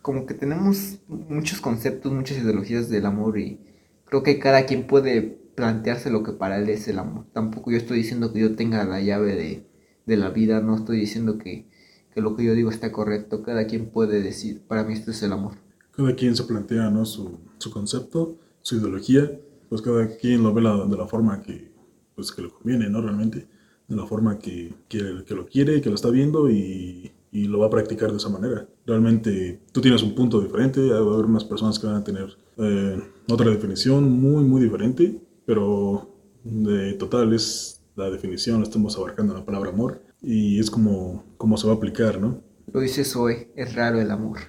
[0.07, 3.59] como que tenemos muchos conceptos, muchas ideologías del amor y
[4.05, 5.21] creo que cada quien puede
[5.53, 7.25] plantearse lo que para él es el amor.
[7.33, 9.65] Tampoco yo estoy diciendo que yo tenga la llave de,
[10.05, 11.67] de la vida, no estoy diciendo que,
[12.15, 15.21] que, lo que yo digo está correcto, cada quien puede decir, para mí esto es
[15.23, 15.55] el amor.
[15.91, 17.03] Cada quien se plantea ¿no?
[17.03, 19.29] su, su concepto, su ideología,
[19.67, 21.69] pues cada quien lo ve la, de la forma que,
[22.15, 23.01] pues, que le conviene, ¿no?
[23.01, 23.45] Realmente,
[23.89, 27.59] de la forma que, que, que lo quiere, que lo está viendo y y lo
[27.59, 28.67] va a practicar de esa manera.
[28.85, 32.37] Realmente tú tienes un punto diferente, va a haber unas personas que van a tener
[32.57, 32.99] eh,
[33.29, 36.13] otra definición muy, muy diferente, pero
[36.43, 41.67] de total es la definición, estamos abarcando la palabra amor y es como, como se
[41.67, 42.41] va a aplicar, ¿no?
[42.71, 44.39] Lo dices hoy, es raro el amor.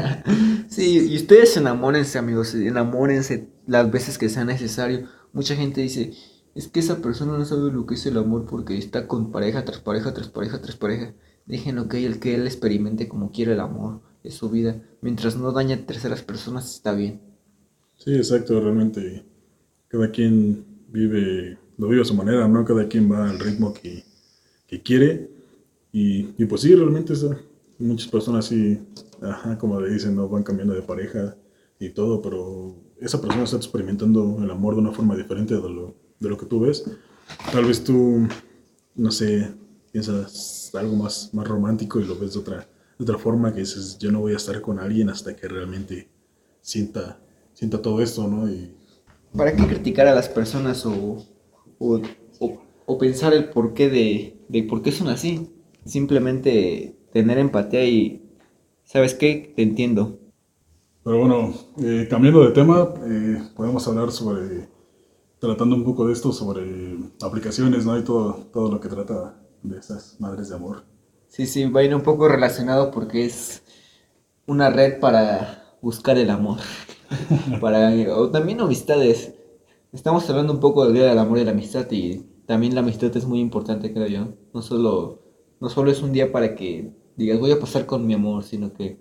[0.68, 5.08] sí, y ustedes enamórense, amigos, enamórense las veces que sea necesario.
[5.32, 6.12] Mucha gente dice,
[6.54, 9.64] es que esa persona no sabe lo que es el amor porque está con pareja
[9.64, 11.14] tras pareja tras pareja tras pareja.
[11.48, 14.82] Déjenlo que el que él experimente como quiera el amor es su vida.
[15.00, 17.22] Mientras no dañe a terceras personas está bien.
[17.96, 19.24] Sí, exacto, realmente
[19.88, 22.66] cada quien vive, lo vive a su manera, ¿no?
[22.66, 24.04] Cada quien va al ritmo que,
[24.66, 25.30] que quiere.
[25.90, 27.14] Y, y, pues sí, realmente
[27.78, 28.78] muchas personas sí,
[29.22, 30.28] ajá, como le dicen, ¿no?
[30.28, 31.34] van cambiando de pareja
[31.80, 35.94] y todo, pero esa persona está experimentando el amor de una forma diferente de lo,
[36.20, 36.84] de lo que tú ves.
[37.50, 38.28] Tal vez tú,
[38.94, 39.50] no sé,
[39.92, 42.68] piensas algo más, más romántico y lo ves de otra
[42.98, 46.08] de otra forma que dices, yo no voy a estar con alguien hasta que realmente
[46.60, 47.20] sienta,
[47.52, 48.50] sienta todo esto, ¿no?
[48.50, 48.74] Y,
[49.36, 51.24] ¿Para qué criticar a las personas o,
[51.78, 52.00] o,
[52.86, 55.50] o, pensar el porqué de, de por qué son así?
[55.84, 58.22] Simplemente tener empatía y,
[58.84, 59.52] ¿sabes qué?
[59.54, 60.18] Te entiendo.
[61.04, 64.68] Pero bueno, eh, cambiando de tema, eh, podemos hablar sobre,
[65.38, 67.96] tratando un poco de esto, sobre aplicaciones, ¿no?
[67.96, 70.84] Y todo, todo lo que trata de esas madres de amor.
[71.26, 73.62] Sí, sí, va a ir un poco relacionado porque es
[74.46, 76.58] una red para buscar el amor.
[77.60, 79.34] para, o también amistades.
[79.92, 83.14] Estamos hablando un poco del Día del Amor y la Amistad y también la amistad
[83.16, 84.28] es muy importante, creo yo.
[84.52, 85.22] No solo,
[85.60, 88.72] no solo es un día para que digas voy a pasar con mi amor, sino
[88.72, 88.98] que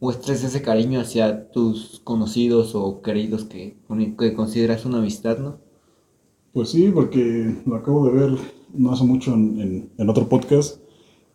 [0.00, 3.78] muestres ese cariño hacia tus conocidos o queridos que,
[4.18, 5.58] que consideras una amistad, ¿no?
[6.52, 8.38] Pues sí, porque lo acabo de ver
[8.74, 10.80] no hace mucho en, otro podcast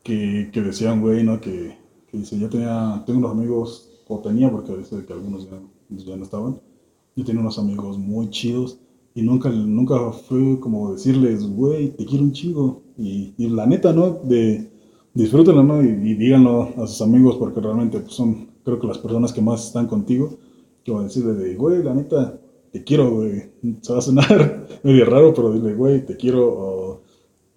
[0.03, 1.39] que, que decían, güey, ¿no?
[1.39, 1.77] Que,
[2.11, 5.59] dice, yo tenía, tengo unos amigos, o tenía, porque dice que algunos ya,
[6.05, 6.61] ya, no estaban,
[7.15, 8.79] yo tenía unos amigos muy chidos
[9.15, 12.81] y nunca, nunca fue como decirles, güey, te quiero un chido.
[12.97, 14.09] Y, la neta, ¿no?
[14.23, 14.71] De
[15.13, 15.83] disfrútenlo, ¿no?
[15.83, 19.41] Y, y, díganlo a sus amigos porque realmente pues, son, creo que las personas que
[19.41, 20.37] más están contigo,
[20.83, 22.39] que van a decirle de, güey, la neta,
[22.71, 23.51] te quiero, güey.
[23.81, 26.82] Se va a sonar medio raro, pero dile, güey, te quiero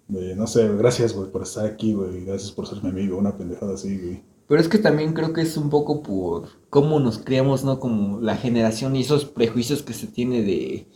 [0.07, 2.25] no sé, gracias, güey, por estar aquí, güey.
[2.25, 3.17] Gracias por ser mi amigo.
[3.17, 4.23] Una pendejada así, güey.
[4.47, 7.79] Pero es que también creo que es un poco por cómo nos criamos, ¿no?
[7.79, 10.87] Como la generación y esos prejuicios que se tiene de...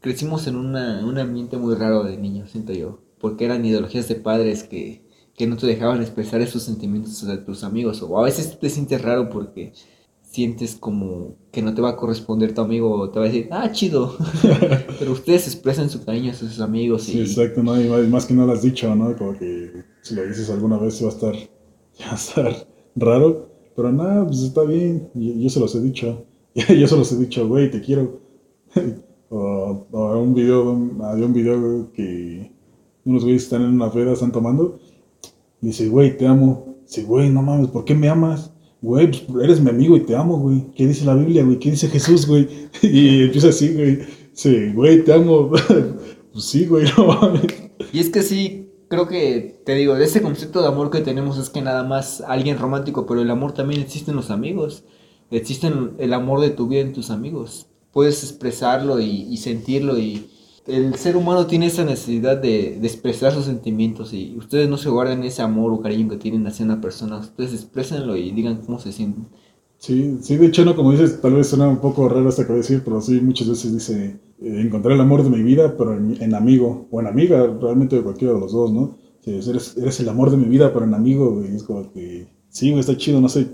[0.00, 3.00] Crecimos en una, un ambiente muy raro de niños, siento yo.
[3.20, 5.04] Porque eran ideologías de padres que,
[5.34, 8.02] que no te dejaban expresar esos sentimientos a tus amigos.
[8.02, 9.72] O a veces te sientes raro porque
[10.30, 13.48] sientes como que no te va a corresponder tu amigo o te va a decir,
[13.50, 14.14] ah, chido.
[14.98, 17.08] Pero ustedes expresan su cariño a sus amigos.
[17.08, 17.12] Y...
[17.12, 17.80] Sí, exacto, ¿no?
[17.80, 19.16] Y más que no lo has dicho, ¿no?
[19.16, 21.34] Como que si lo dices alguna vez va a estar,
[22.06, 23.48] va a estar raro.
[23.74, 25.08] Pero nada, pues está bien.
[25.14, 26.26] Yo, se los he dicho.
[26.54, 28.20] yo se los he dicho, güey, te quiero.
[29.30, 32.52] o, o, un video, había un video que
[33.04, 34.78] unos güeyes están en una feda, están tomando.
[35.62, 36.76] Y dice, güey, te amo.
[36.82, 38.52] Dice, güey, no mames, ¿por qué me amas?
[38.80, 40.66] Güey, pues eres mi amigo y te amo, güey.
[40.74, 41.58] ¿Qué dice la Biblia, güey?
[41.58, 42.48] ¿Qué dice Jesús, güey?
[42.82, 44.00] Y empieza así, güey.
[44.32, 45.50] Sí, güey, te amo.
[46.32, 47.46] pues sí, güey, no mames.
[47.92, 51.38] Y es que sí, creo que, te digo, de ese concepto de amor que tenemos
[51.38, 54.84] es que nada más alguien romántico, pero el amor también existe en los amigos.
[55.30, 57.66] Existe el amor de tu vida en tus amigos.
[57.92, 60.30] Puedes expresarlo y, y sentirlo y
[60.68, 65.24] el ser humano tiene esa necesidad de, expresar sus sentimientos y ustedes no se guarden
[65.24, 68.92] ese amor o cariño que tienen hacia una persona, ustedes exprésenlo y digan cómo se
[68.92, 69.26] sienten.
[69.78, 72.52] Sí, sí, de hecho, no, como dices, tal vez suena un poco raro hasta que
[72.52, 76.34] decir, pero sí, muchas veces dice, eh, encontré el amor de mi vida, pero en,
[76.34, 78.96] amigo, o en amiga, realmente de cualquiera de los dos, ¿no?
[79.24, 82.72] eres, eres, el amor de mi vida, pero en amigo, y es como que, sí,
[82.72, 83.46] está chido, no sé,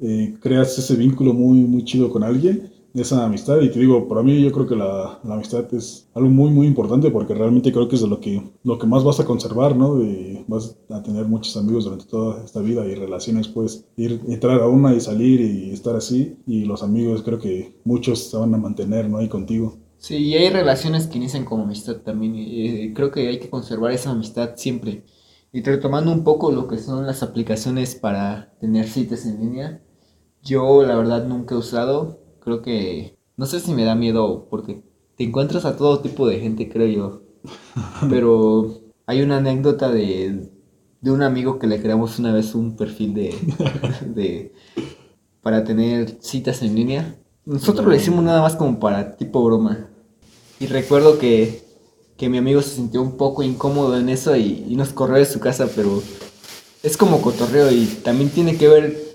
[0.00, 3.60] eh, creas ese vínculo muy, muy chido con alguien esa amistad.
[3.60, 7.10] Y te digo, para mí yo creo que la, amistad es algo muy, muy importante
[7.10, 10.02] porque realmente creo que es de lo que, lo que más vas a conservar, ¿no?
[10.02, 14.60] Y vas a tener muchos amigos durante toda esta vida y relaciones, pues ir, entrar
[14.60, 16.36] a una y salir y estar así.
[16.46, 19.18] Y los amigos creo que muchos se van a mantener, ¿no?
[19.18, 19.78] Ahí contigo.
[19.98, 22.34] Sí, y hay relaciones que inician como amistad también.
[22.34, 25.04] Y creo que hay que conservar esa amistad siempre.
[25.52, 29.82] Y retomando un poco lo que son las aplicaciones para tener citas en línea,
[30.42, 34.82] yo la verdad nunca he usado, creo que, no sé si me da miedo porque
[35.16, 37.22] te encuentras a todo tipo de gente, creo yo.
[38.10, 40.50] Pero hay una anécdota de,
[41.00, 43.34] de un amigo que le creamos una vez un perfil de,
[44.06, 44.52] de
[45.42, 47.16] para tener citas en línea.
[47.44, 49.88] Nosotros lo hicimos nada más como para tipo broma.
[50.58, 51.62] Y recuerdo que,
[52.16, 55.24] que mi amigo se sintió un poco incómodo en eso y, y nos corrió de
[55.24, 56.02] su casa, pero
[56.82, 59.09] es como cotorreo y también tiene que ver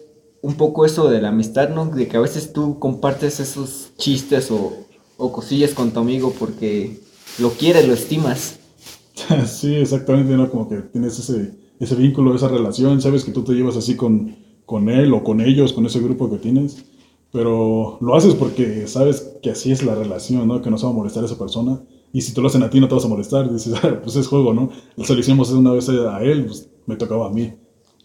[0.46, 1.88] un poco eso de la amistad, ¿no?
[1.88, 4.74] De que a veces tú compartes esos chistes o,
[5.18, 7.00] o cosillas con tu amigo porque
[7.40, 8.60] lo quieres, lo estimas.
[9.48, 10.52] Sí, exactamente, ¿no?
[10.52, 14.36] Como que tienes ese, ese vínculo, esa relación, sabes que tú te llevas así con,
[14.68, 16.86] con él o con ellos, con ese grupo que tienes,
[17.32, 20.62] pero lo haces porque sabes que así es la relación, ¿no?
[20.62, 21.82] Que no se va a molestar a esa persona.
[22.14, 23.52] Y si te lo hacen a ti, no te vas a molestar.
[23.52, 24.70] Dices, ah, pues es juego, ¿no?
[25.04, 27.54] Se lo hicimos una vez a él, pues me tocaba a mí.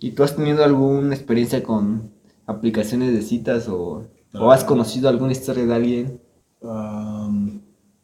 [0.01, 2.19] ¿Y tú has tenido alguna experiencia con
[2.51, 6.20] aplicaciones de citas o, o has conocido alguna historia de alguien?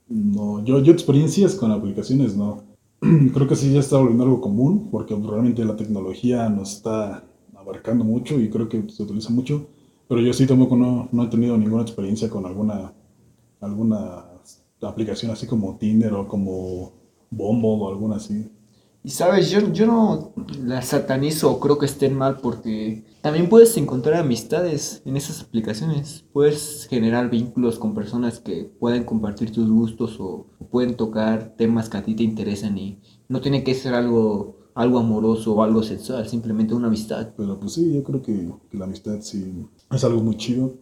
[0.09, 2.64] no, yo, yo experiencias con aplicaciones no.
[3.01, 7.24] Creo que sí ya está volviendo algo común porque realmente la tecnología nos está
[7.55, 9.66] abarcando mucho y creo que se utiliza mucho.
[10.09, 12.92] Pero yo sí tampoco no, no he tenido ninguna experiencia con alguna,
[13.61, 14.24] alguna
[14.82, 16.92] aplicación así como Tinder o como
[17.30, 18.49] Bumble o alguna así.
[19.07, 20.32] Y sabes, yo, yo no
[20.64, 26.24] la satanizo o creo que estén mal porque también puedes encontrar amistades en esas aplicaciones.
[26.32, 31.98] Puedes generar vínculos con personas que pueden compartir tus gustos o pueden tocar temas que
[31.98, 32.98] a ti te interesan y
[33.28, 37.28] no tiene que ser algo, algo amoroso o algo sexual, simplemente una amistad.
[37.36, 40.74] Pero pues sí, yo creo que, que la amistad sí es algo muy chido.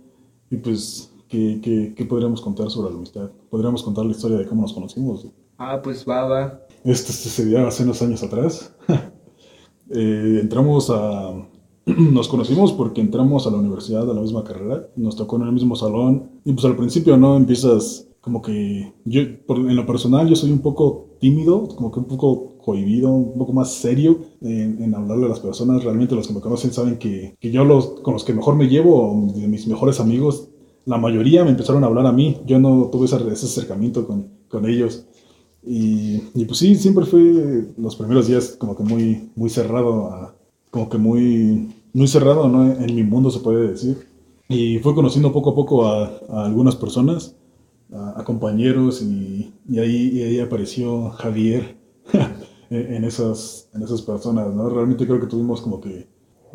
[0.48, 3.30] Y pues, ¿qué, qué, qué podríamos contar sobre la amistad?
[3.50, 5.26] Podríamos contar la historia de cómo nos conocimos.
[5.58, 6.63] Ah, pues va, va.
[6.84, 8.74] Este sucedió hace unos años atrás.
[9.90, 11.46] Eh, entramos a...
[11.84, 15.52] Nos conocimos porque entramos a la universidad a la misma carrera, nos tocó en el
[15.52, 20.36] mismo salón y pues al principio no empiezas como que yo en lo personal yo
[20.36, 24.94] soy un poco tímido, como que un poco cohibido, un poco más serio en, en
[24.94, 25.84] hablarle a las personas.
[25.84, 28.68] Realmente los que me conocen saben que, que yo los con los que mejor me
[28.68, 30.48] llevo, de mis mejores amigos,
[30.86, 32.38] la mayoría me empezaron a hablar a mí.
[32.46, 35.06] Yo no tuve ese, ese acercamiento con, con ellos.
[35.66, 40.34] Y, y, pues sí, siempre fue los primeros días como que muy, muy cerrado, a,
[40.70, 42.70] como que muy, muy cerrado ¿no?
[42.70, 44.06] en mi mundo se puede decir.
[44.48, 47.36] Y fui conociendo poco a poco a, a algunas personas,
[47.92, 51.76] a, a compañeros y, y, ahí, y ahí apareció Javier
[52.70, 54.68] en, esas, en esas personas, ¿no?
[54.68, 56.06] Realmente creo que tuvimos como que,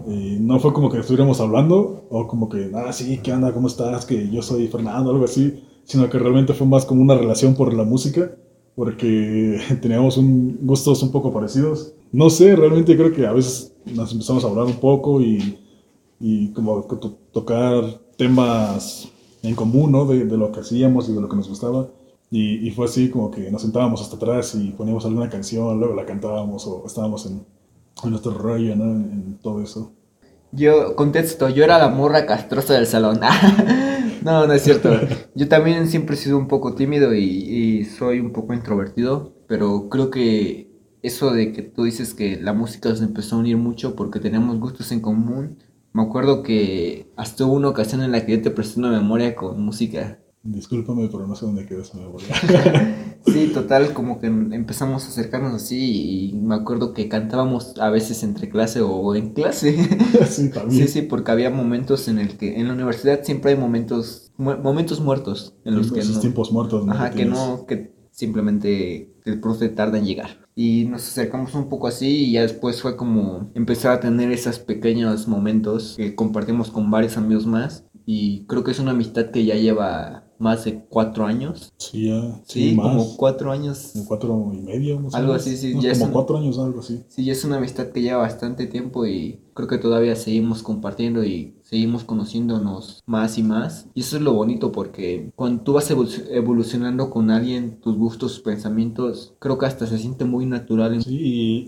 [0.08, 3.54] eh, no fue como que estuviéramos hablando o como que, ah, sí, ¿qué onda?
[3.54, 4.06] ¿Cómo estás?
[4.06, 7.74] Que yo soy Fernando, algo así, sino que realmente fue más como una relación por
[7.74, 8.36] la música
[8.80, 11.92] porque teníamos un, gustos un poco parecidos.
[12.14, 15.60] No sé, realmente creo que a veces nos empezamos a hablar un poco y,
[16.18, 17.84] y como to tocar
[18.16, 19.10] temas
[19.44, 20.06] en común, ¿no?
[20.06, 21.90] De, de, lo que hacíamos y de lo que nos gustaba.
[22.32, 25.94] Y, y, fue así como que nos sentábamos hasta atrás y poníamos alguna canción, luego
[25.94, 27.46] la cantábamos o estábamos en,
[28.02, 28.86] en nuestro rollo, ¿no?
[28.86, 29.92] En, en todo eso.
[30.54, 33.20] Yo contesto, yo era la morra castrosa del salón.
[34.24, 34.90] no, no es cierto.
[35.36, 40.12] Yo también siempre he sido un poco tímido y, soy un poco introvertido, pero creo
[40.12, 40.70] que
[41.02, 44.60] eso de que tú dices que la música nos empezó a unir mucho porque tenemos
[44.60, 45.58] gustos en común.
[45.94, 49.36] Me acuerdo que hasta hubo una ocasión en la que yo te presté una memoria
[49.36, 52.28] con música Discúlpame, pero no sé dónde quedó esa memoria.
[53.26, 58.24] sí, total, como que empezamos a acercarnos así y me acuerdo que cantábamos a veces
[58.24, 59.74] entre clase o en clase.
[60.30, 60.88] sí, también.
[60.88, 64.56] Sí, sí, porque había momentos en el que en la universidad siempre hay momentos mu
[64.58, 66.94] momentos muertos en los que no, tiempos muertos, ¿no?
[66.94, 70.48] Ajá, que, que no que simplemente el profe tarda en llegar.
[70.56, 74.60] Y nos acercamos un poco así y ya después fue como empezar a tener esos
[74.60, 79.46] pequeños momentos que compartimos con varios amigos más y creo que es una amistad que
[79.46, 81.72] ya lleva más de cuatro años.
[81.78, 82.42] Sí, ya.
[82.48, 82.88] Sí, sí más.
[82.90, 83.90] como cuatro años.
[83.94, 85.74] Como cuatro y medio, Algo así, sí.
[85.76, 87.02] No, ya como un- cuatro años, algo así.
[87.10, 91.24] Sí, ya es una amistad que lleva bastante tiempo y creo que todavía seguimos compartiendo
[91.24, 93.88] y seguimos conociéndonos más y más.
[93.94, 98.34] Y eso es lo bonito porque cuando tú vas evolu- evolucionando con alguien, tus gustos,
[98.34, 101.04] tus pensamientos, creo que hasta se siente muy natural.
[101.04, 101.18] Sí,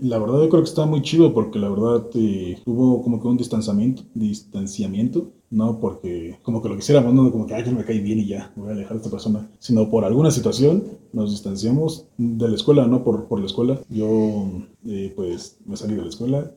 [0.02, 3.20] y la verdad yo creo que está muy chido porque la verdad eh, hubo como
[3.20, 7.72] que un distanciamiento, distanciamiento, no porque como que lo quisiéramos, no como que ay, ya
[7.72, 10.82] me cae bien y ya, voy a alejar de esta persona, sino por alguna situación
[11.12, 13.78] nos distanciamos de la escuela, no por, por la escuela.
[13.90, 14.46] Yo
[14.86, 16.50] eh, pues me salí de la escuela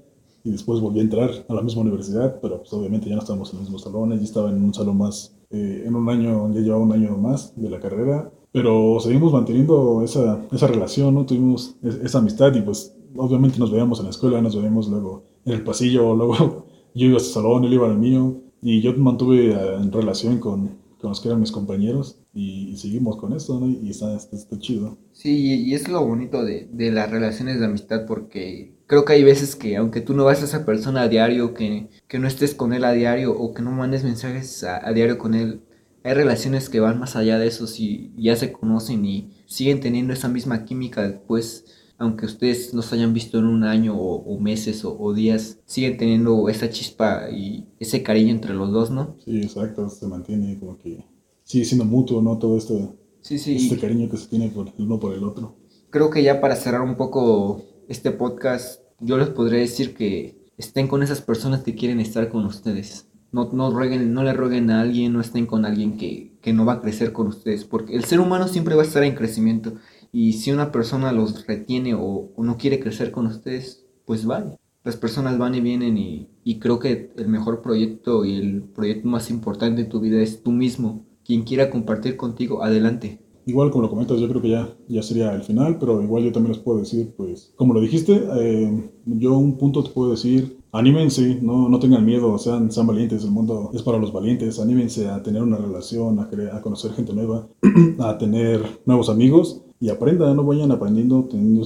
[0.43, 3.49] y después volví a entrar a la misma universidad, pero pues obviamente ya no estábamos
[3.51, 6.61] en los mismos salones, ya estaba en un salón más, eh, en un año, ya
[6.61, 11.25] llevaba un año más de la carrera, pero seguimos manteniendo esa, esa relación, ¿no?
[11.25, 15.23] Tuvimos es- esa amistad y pues obviamente nos veíamos en la escuela, nos veíamos luego
[15.45, 16.65] en el pasillo, luego
[16.95, 18.35] yo iba a su salón, él iba al mío
[18.66, 23.18] y yo mantuve eh, en relación con, con los que eran mis compañeros y, seguimos
[23.18, 23.68] con esto, ¿no?
[23.70, 24.97] Y está, está, chido.
[25.13, 29.24] Sí, y es lo bonito de, de las relaciones de amistad porque creo que hay
[29.24, 32.55] veces que aunque tú no vas a esa persona a diario, que, que no estés
[32.55, 35.61] con él a diario o que no mandes mensajes a, diario con él,
[36.03, 40.11] hay relaciones que van más allá de eso y ya se conocen y siguen teniendo
[40.13, 41.66] esa misma química después,
[41.97, 45.59] aunque ustedes no se hayan visto en un año o, o meses o, o días,
[45.65, 49.15] siguen teniendo esa chispa y ese cariño entre los dos, ¿no?
[49.23, 51.05] Sí, exacto, se mantiene como que
[51.43, 52.37] sigue siendo mutuo, ¿no?
[52.37, 52.89] Todo este,
[53.21, 53.55] Sí, sí.
[53.55, 55.55] este cariño que se tiene por el uno por el otro.
[55.89, 60.87] creo que ya para cerrar un poco este podcast, yo les podría decir que estén
[60.87, 63.07] con esas personas que quieren estar con ustedes.
[63.31, 66.63] No, no, rueguen, no le rueguen a alguien, no estén con alguien que, que no
[66.65, 69.73] va a crecer con ustedes, porque el ser humano siempre va a estar en crecimiento.
[70.18, 74.57] Y si una persona los retiene o, no quiere crecer con ustedes, pues vale.
[74.86, 79.30] Las personas van y vienen y, creo que el mejor proyecto y el proyecto más
[79.30, 81.03] importante de tu vida es tú mismo.
[81.26, 83.20] Quien quiera compartir contigo, adelante.
[83.45, 86.32] Igual como lo comentas, yo creo que ya, ya sería el final, pero igual yo
[86.32, 90.59] también les puedo decir, pues, como lo dijiste, eh, yo un punto te puedo decir,
[90.72, 95.09] anímense, no, no tengan miedo, sean, sean valientes, el mundo es para los valientes, anímense
[95.09, 97.49] a tener una relación, a, a conocer gente nueva,
[97.99, 101.61] a tener nuevos amigos y aprendan, no vayan aprendiendo, teniendo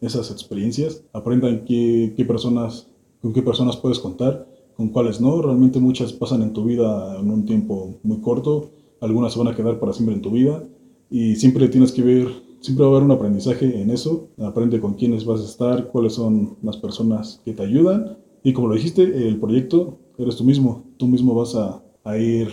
[0.00, 2.88] esas, experiencias, aprendan qué, qué personas,
[3.22, 4.46] con qué personas puedes contar,
[4.76, 5.40] con cuáles no.
[5.40, 9.56] Realmente muchas pasan en tu vida en un tiempo muy corto, algunas se van a
[9.56, 10.62] quedar para siempre en tu vida
[11.10, 12.28] y siempre tienes que ver,
[12.60, 14.28] siempre va a haber un aprendizaje en eso.
[14.38, 18.68] Aprende con quiénes vas a estar, cuáles son las personas que te ayudan y como
[18.68, 22.48] lo dijiste, el proyecto eres tú mismo, tú mismo vas a, a ir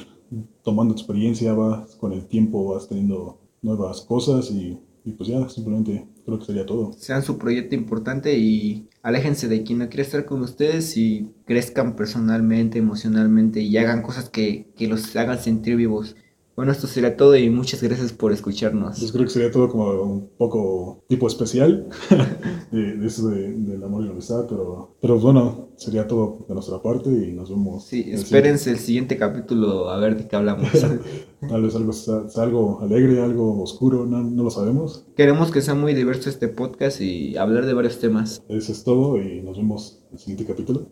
[0.63, 6.07] tomando experiencia, vas con el tiempo, vas teniendo nuevas cosas y, y, pues ya, simplemente
[6.25, 6.93] creo que sería todo.
[6.93, 11.95] Sean su proyecto importante y aléjense de quien no quiere estar con ustedes y crezcan
[11.95, 16.15] personalmente, emocionalmente y hagan cosas que, que los hagan sentir vivos.
[16.61, 18.99] Bueno, esto sería todo y muchas gracias por escucharnos.
[18.99, 21.89] Pues creo que sería todo como un poco tipo especial
[22.71, 26.53] de, de eso de, del amor y la amistad, pero, pero bueno, sería todo de
[26.53, 27.85] nuestra parte y nos vemos.
[27.85, 30.69] Sí, espérense el siguiente capítulo a ver de qué hablamos.
[31.49, 31.93] Tal vez algo,
[32.35, 35.07] algo alegre, algo oscuro, no, no, lo sabemos.
[35.17, 38.43] Queremos que sea muy diverso este podcast y hablar de varios temas.
[38.49, 40.85] Eso es todo y nos vemos en el siguiente capítulo.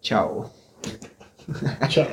[0.00, 0.50] Chao.
[1.88, 2.08] Chao.